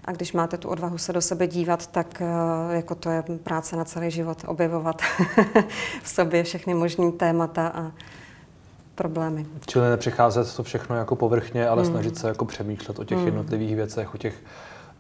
a 0.08 0.12
když 0.12 0.34
máte 0.34 0.58
tu 0.58 0.70
odvahu 0.70 0.98
se 0.98 1.14
do 1.14 1.22
sebe 1.22 1.48
dívat, 1.48 1.88
tak 1.88 2.22
eh, 2.22 2.76
jako 2.76 2.96
to 2.96 3.10
je 3.10 3.24
práce 3.44 3.76
na 3.76 3.86
celý 3.86 4.12
život, 4.12 4.44
objevovat 4.48 5.02
v 6.04 6.10
sobě 6.10 6.44
všechny 6.44 6.74
možné 6.74 7.12
témata 7.12 7.68
a 7.68 7.92
problémy. 8.98 9.46
Čili 9.66 9.90
nepřicházet 9.90 10.56
to 10.56 10.64
všechno 10.64 10.96
jako 10.96 11.16
povrchně, 11.16 11.68
ale 11.68 11.84
mm. 11.84 11.90
snažit 11.90 12.18
se 12.18 12.28
jako 12.28 12.46
přemýšlet 12.46 13.00
o 13.00 13.04
těch 13.04 13.18
mm. 13.18 13.26
jednotlivých 13.26 13.76
věcech, 13.76 14.16
o 14.16 14.18
těch 14.18 14.36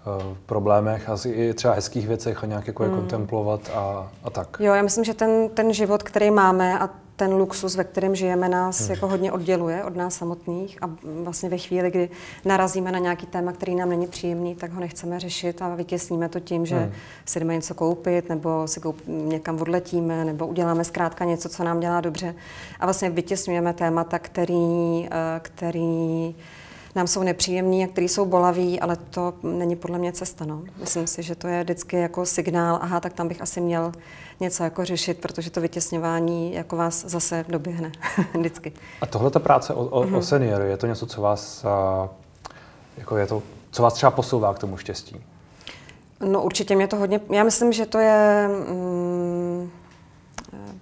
uh, 0.05 0.37
problémech 0.45 1.09
a 1.09 1.17
i 1.25 1.53
třeba 1.53 1.73
hezkých 1.73 2.07
věcech 2.07 2.43
a 2.43 2.47
nějak 2.47 2.67
jako 2.67 2.83
mm. 2.83 2.89
je 2.89 2.93
hmm. 2.93 3.01
kontemplovat 3.01 3.61
a, 3.73 4.11
a 4.23 4.29
tak. 4.29 4.57
Jo, 4.59 4.73
já 4.73 4.81
myslím, 4.81 5.03
že 5.03 5.13
ten, 5.13 5.49
ten 5.49 5.73
život, 5.73 6.03
který 6.03 6.31
máme 6.31 6.79
a 6.79 6.89
ten 7.17 7.33
luxus, 7.33 7.75
ve 7.75 7.83
kterém 7.83 8.15
žijeme, 8.15 8.49
nás 8.49 8.79
hmm. 8.79 8.91
jako 8.91 9.07
hodně 9.07 9.31
odděluje 9.31 9.83
od 9.83 9.95
nás 9.95 10.15
samotných 10.15 10.77
a 10.81 10.89
vlastně 11.03 11.49
ve 11.49 11.57
chvíli, 11.57 11.91
kdy 11.91 12.09
narazíme 12.45 12.91
na 12.91 12.99
nějaký 12.99 13.25
téma, 13.25 13.51
který 13.51 13.75
nám 13.75 13.89
není 13.89 14.07
příjemný, 14.07 14.55
tak 14.55 14.71
ho 14.71 14.79
nechceme 14.79 15.19
řešit 15.19 15.61
a 15.61 15.75
vytěsníme 15.75 16.29
to 16.29 16.39
tím, 16.39 16.65
že 16.65 16.75
hmm. 16.75 16.91
si 17.25 17.39
jdeme 17.39 17.55
něco 17.55 17.73
koupit 17.73 18.29
nebo 18.29 18.67
si 18.67 18.79
koup, 18.79 19.01
někam 19.07 19.61
odletíme 19.61 20.25
nebo 20.25 20.47
uděláme 20.47 20.83
zkrátka 20.83 21.25
něco, 21.25 21.49
co 21.49 21.63
nám 21.63 21.79
dělá 21.79 22.01
dobře 22.01 22.35
a 22.79 22.85
vlastně 22.85 23.09
vytěsňujeme 23.09 23.73
témata, 23.73 24.19
který, 24.19 25.07
eh, 25.11 25.39
který 25.39 26.35
nám 26.97 27.07
jsou 27.07 27.23
nepříjemní 27.23 27.83
a 27.83 27.87
který 27.87 28.07
jsou 28.07 28.25
bolaví, 28.25 28.79
ale 28.79 28.95
to 28.95 29.33
není 29.43 29.75
podle 29.75 29.97
mě 29.97 30.11
cesta. 30.11 30.45
No. 30.45 30.61
Myslím 30.79 31.07
si, 31.07 31.23
že 31.23 31.35
to 31.35 31.47
je 31.47 31.63
vždycky 31.63 31.97
jako 31.97 32.25
signál, 32.25 32.79
aha, 32.81 32.99
tak 32.99 33.13
tam 33.13 33.27
bych 33.27 33.41
asi 33.41 33.61
měl 33.61 33.91
něco 34.39 34.63
jako 34.63 34.85
řešit, 34.85 35.17
protože 35.19 35.49
to 35.49 35.61
vytěsňování 35.61 36.53
jako 36.53 36.75
vás 36.75 37.05
zase 37.05 37.45
doběhne 37.49 37.91
vždycky. 38.39 38.73
A 39.01 39.05
tohle 39.05 39.31
ta 39.31 39.39
práce 39.39 39.73
o, 39.73 39.85
o, 39.85 40.03
mm-hmm. 40.03 40.07
o 40.07 40.09
mhm. 40.09 40.23
seniory, 40.23 40.69
je 40.69 40.77
to 40.77 40.87
něco, 40.87 41.05
co 41.05 41.21
vás, 41.21 41.65
jako 42.97 43.17
je 43.17 43.27
to, 43.27 43.43
co 43.71 43.83
vás 43.83 43.93
třeba 43.93 44.11
posouvá 44.11 44.53
k 44.53 44.59
tomu 44.59 44.77
štěstí? 44.77 45.21
No 46.25 46.43
určitě 46.43 46.75
mě 46.75 46.87
to 46.87 46.95
hodně, 46.95 47.19
já 47.29 47.43
myslím, 47.43 47.73
že 47.73 47.85
to 47.85 47.99
je, 47.99 48.49
mm, 48.69 49.71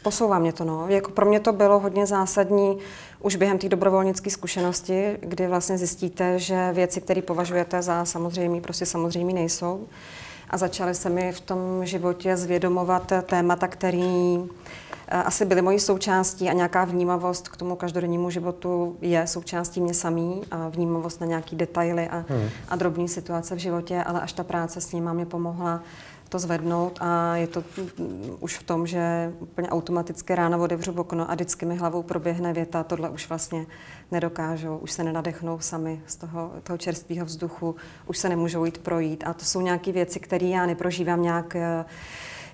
posouvá 0.03 0.39
mě 0.39 0.53
to, 0.53 0.63
no. 0.63 0.85
Jako 0.87 1.11
pro 1.11 1.25
mě 1.25 1.39
to 1.39 1.53
bylo 1.53 1.79
hodně 1.79 2.05
zásadní 2.05 2.77
už 3.25 3.35
během 3.35 3.57
té 3.57 3.69
dobrovolnické 3.69 4.29
zkušenosti, 4.29 5.17
kdy 5.19 5.47
vlastně 5.47 5.77
zjistíte, 5.77 6.39
že 6.39 6.69
věci, 6.73 7.01
které 7.01 7.21
považujete 7.21 7.81
za 7.81 8.05
samozřejmé, 8.05 8.61
prostě 8.61 8.85
samozřejmé 8.85 9.33
nejsou. 9.33 9.87
A 10.49 10.57
začaly 10.57 10.95
se 10.95 11.09
mi 11.09 11.31
v 11.31 11.39
tom 11.39 11.85
životě 11.85 12.37
zvědomovat 12.37 13.13
témata, 13.25 13.67
který 13.67 14.37
eh, 15.07 15.23
asi 15.23 15.45
byly 15.45 15.61
mojí 15.61 15.79
součástí 15.79 16.49
a 16.49 16.53
nějaká 16.53 16.85
vnímavost 16.85 17.49
k 17.49 17.57
tomu 17.57 17.75
každodennímu 17.75 18.29
životu 18.29 18.97
je 19.01 19.27
součástí 19.27 19.81
mě 19.81 19.93
samý 19.93 20.41
a 20.51 20.69
vnímavost 20.69 21.21
na 21.21 21.27
nějaký 21.27 21.55
detaily 21.55 22.09
a, 22.09 22.25
hmm. 22.29 22.49
a 22.69 22.75
drobné 22.75 23.07
situace 23.07 23.55
v 23.55 23.59
životě, 23.59 24.03
ale 24.03 24.21
až 24.21 24.33
ta 24.33 24.43
práce 24.43 24.81
s 24.81 24.91
ním 24.91 25.13
mě 25.13 25.25
pomohla 25.25 25.81
to 26.35 26.39
zvednout 26.39 26.97
a 27.01 27.35
je 27.35 27.47
to 27.47 27.63
už 28.39 28.57
v 28.57 28.63
tom, 28.63 28.87
že 28.87 29.33
úplně 29.39 29.69
automaticky 29.69 30.35
ráno 30.35 30.61
otevřu 30.61 30.91
okno 30.91 31.31
a 31.31 31.33
vždycky 31.33 31.65
mi 31.65 31.75
hlavou 31.75 32.03
proběhne 32.03 32.53
věta, 32.53 32.83
tohle 32.83 33.09
už 33.09 33.29
vlastně 33.29 33.65
nedokážou, 34.11 34.77
už 34.77 34.91
se 34.91 35.03
nenadechnou 35.03 35.59
sami 35.59 36.01
z 36.07 36.15
toho, 36.15 36.51
toho 36.63 36.77
čerstvého 36.77 37.25
vzduchu, 37.25 37.75
už 38.07 38.17
se 38.17 38.29
nemůžou 38.29 38.65
jít 38.65 38.77
projít 38.77 39.23
a 39.27 39.33
to 39.33 39.45
jsou 39.45 39.61
nějaké 39.61 39.91
věci, 39.91 40.19
které 40.19 40.45
já 40.45 40.65
neprožívám 40.65 41.21
nějak 41.21 41.55
eh, 41.55 41.85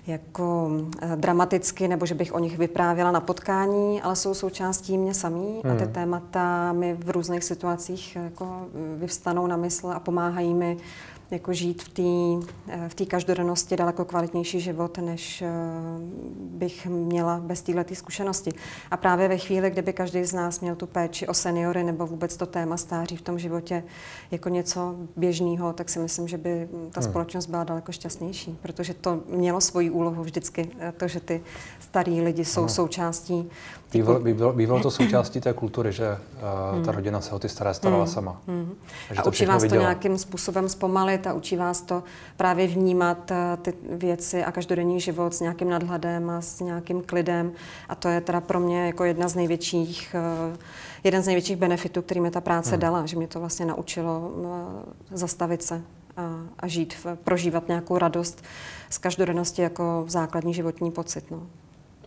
jako 0.06 0.70
eh, 1.02 1.16
dramaticky, 1.16 1.88
nebo 1.88 2.06
že 2.06 2.14
bych 2.14 2.34
o 2.34 2.38
nich 2.38 2.58
vyprávěla 2.58 3.10
na 3.10 3.20
potkání, 3.20 4.02
ale 4.02 4.16
jsou 4.16 4.34
součástí 4.34 4.98
mě 4.98 5.14
samý 5.14 5.60
hmm. 5.64 5.72
a 5.72 5.76
ty 5.76 5.86
témata 5.86 6.72
mi 6.72 6.94
v 6.94 7.10
různých 7.10 7.44
situacích 7.44 8.16
jako 8.16 8.66
vyvstanou 8.96 9.46
na 9.46 9.56
mysl 9.56 9.90
a 9.90 10.00
pomáhají 10.00 10.54
mi 10.54 10.76
jako 11.32 11.52
žít 11.52 11.82
v 11.82 11.88
té 11.88 12.46
eh, 12.68 12.88
v 12.88 13.06
každodennosti 13.06 13.76
daleko 13.76 14.04
kvalitnější 14.04 14.60
život, 14.60 14.98
než 14.98 15.42
eh, 15.42 15.48
bych 16.38 16.86
měla 16.86 17.40
bez 17.40 17.62
této 17.62 17.94
zkušenosti. 17.94 18.52
A 18.90 18.96
právě 18.96 19.28
ve 19.28 19.38
chvíli, 19.38 19.70
kdyby 19.70 19.92
každý 19.92 20.24
z 20.24 20.32
nás 20.32 20.60
měl 20.60 20.76
tu 20.76 20.86
péči 20.86 21.26
o 21.26 21.34
seniory 21.34 21.84
nebo 21.84 22.06
vůbec 22.06 22.36
to 22.36 22.46
téma 22.46 22.76
stáří 22.76 23.16
v 23.16 23.22
tom 23.22 23.38
životě 23.38 23.84
jako 24.30 24.48
něco 24.48 24.96
běžného, 25.16 25.72
tak 25.72 25.88
si 25.88 25.98
myslím, 25.98 26.28
že 26.28 26.38
by 26.38 26.68
ta 26.90 27.00
hmm. 27.00 27.10
společnost 27.10 27.46
byla 27.46 27.64
daleko 27.64 27.92
šťastnější, 27.92 28.58
protože 28.62 28.94
to 28.94 29.20
mělo 29.28 29.60
svoji 29.60 29.90
úlohu 29.90 30.22
vždycky, 30.22 30.68
eh, 30.78 30.92
to, 30.96 31.08
že 31.08 31.20
ty 31.20 31.42
starý 31.80 32.20
lidi 32.20 32.44
jsou 32.44 32.60
hmm. 32.60 32.68
součástí 32.68 33.50
Bývalo, 33.92 34.20
bývalo, 34.20 34.52
bývalo 34.52 34.82
to 34.82 34.90
součástí 35.00 35.40
té 35.40 35.52
kultury, 35.52 35.92
že 35.92 36.18
uh, 36.74 36.84
ta 36.84 36.92
rodina 36.92 37.20
se 37.20 37.34
o 37.34 37.38
ty 37.38 37.48
staré 37.48 37.74
starala 37.74 38.04
hmm. 38.04 38.12
sama. 38.12 38.40
Hmm. 38.46 38.74
A 39.16 39.26
učí 39.26 39.46
vás 39.46 39.62
viděla. 39.62 39.80
to 39.80 39.82
nějakým 39.82 40.18
způsobem 40.18 40.68
zpomalit 40.68 41.21
a 41.26 41.32
učí 41.32 41.56
vás 41.56 41.80
to 41.80 42.02
právě 42.36 42.66
vnímat 42.66 43.30
uh, 43.30 43.36
ty 43.62 43.74
věci 43.90 44.44
a 44.44 44.52
každodenní 44.52 45.00
život 45.00 45.34
s 45.34 45.40
nějakým 45.40 45.70
nadhledem 45.70 46.30
a 46.30 46.40
s 46.40 46.60
nějakým 46.60 47.02
klidem. 47.02 47.52
A 47.88 47.94
to 47.94 48.08
je 48.08 48.20
teda 48.20 48.40
pro 48.40 48.60
mě 48.60 48.86
jako 48.86 49.04
jedna 49.04 49.28
z 49.28 49.34
největších, 49.34 50.16
uh, 50.50 50.56
jeden 51.04 51.22
z 51.22 51.26
největších 51.26 51.56
benefitů, 51.56 52.02
který 52.02 52.20
mi 52.20 52.30
ta 52.30 52.40
práce 52.40 52.70
hmm. 52.70 52.80
dala, 52.80 53.06
že 53.06 53.16
mě 53.16 53.26
to 53.26 53.40
vlastně 53.40 53.66
naučilo 53.66 54.32
uh, 54.34 54.48
zastavit 55.10 55.62
se 55.62 55.82
a, 56.16 56.22
a 56.58 56.68
žít, 56.68 57.06
prožívat 57.24 57.68
nějakou 57.68 57.98
radost 57.98 58.42
z 58.90 58.98
každodennosti 58.98 59.62
jako 59.62 60.04
základní 60.08 60.54
životní 60.54 60.90
pocit. 60.90 61.30
No. 61.30 61.46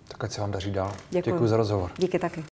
Tak 0.07 0.23
ať 0.23 0.31
se 0.31 0.41
vám 0.41 0.51
daří 0.51 0.71
dál. 0.71 0.93
Děkuji, 1.09 1.31
Děkuji 1.31 1.47
za 1.47 1.57
rozhovor. 1.57 1.91
Díky 1.97 2.19
taky. 2.19 2.54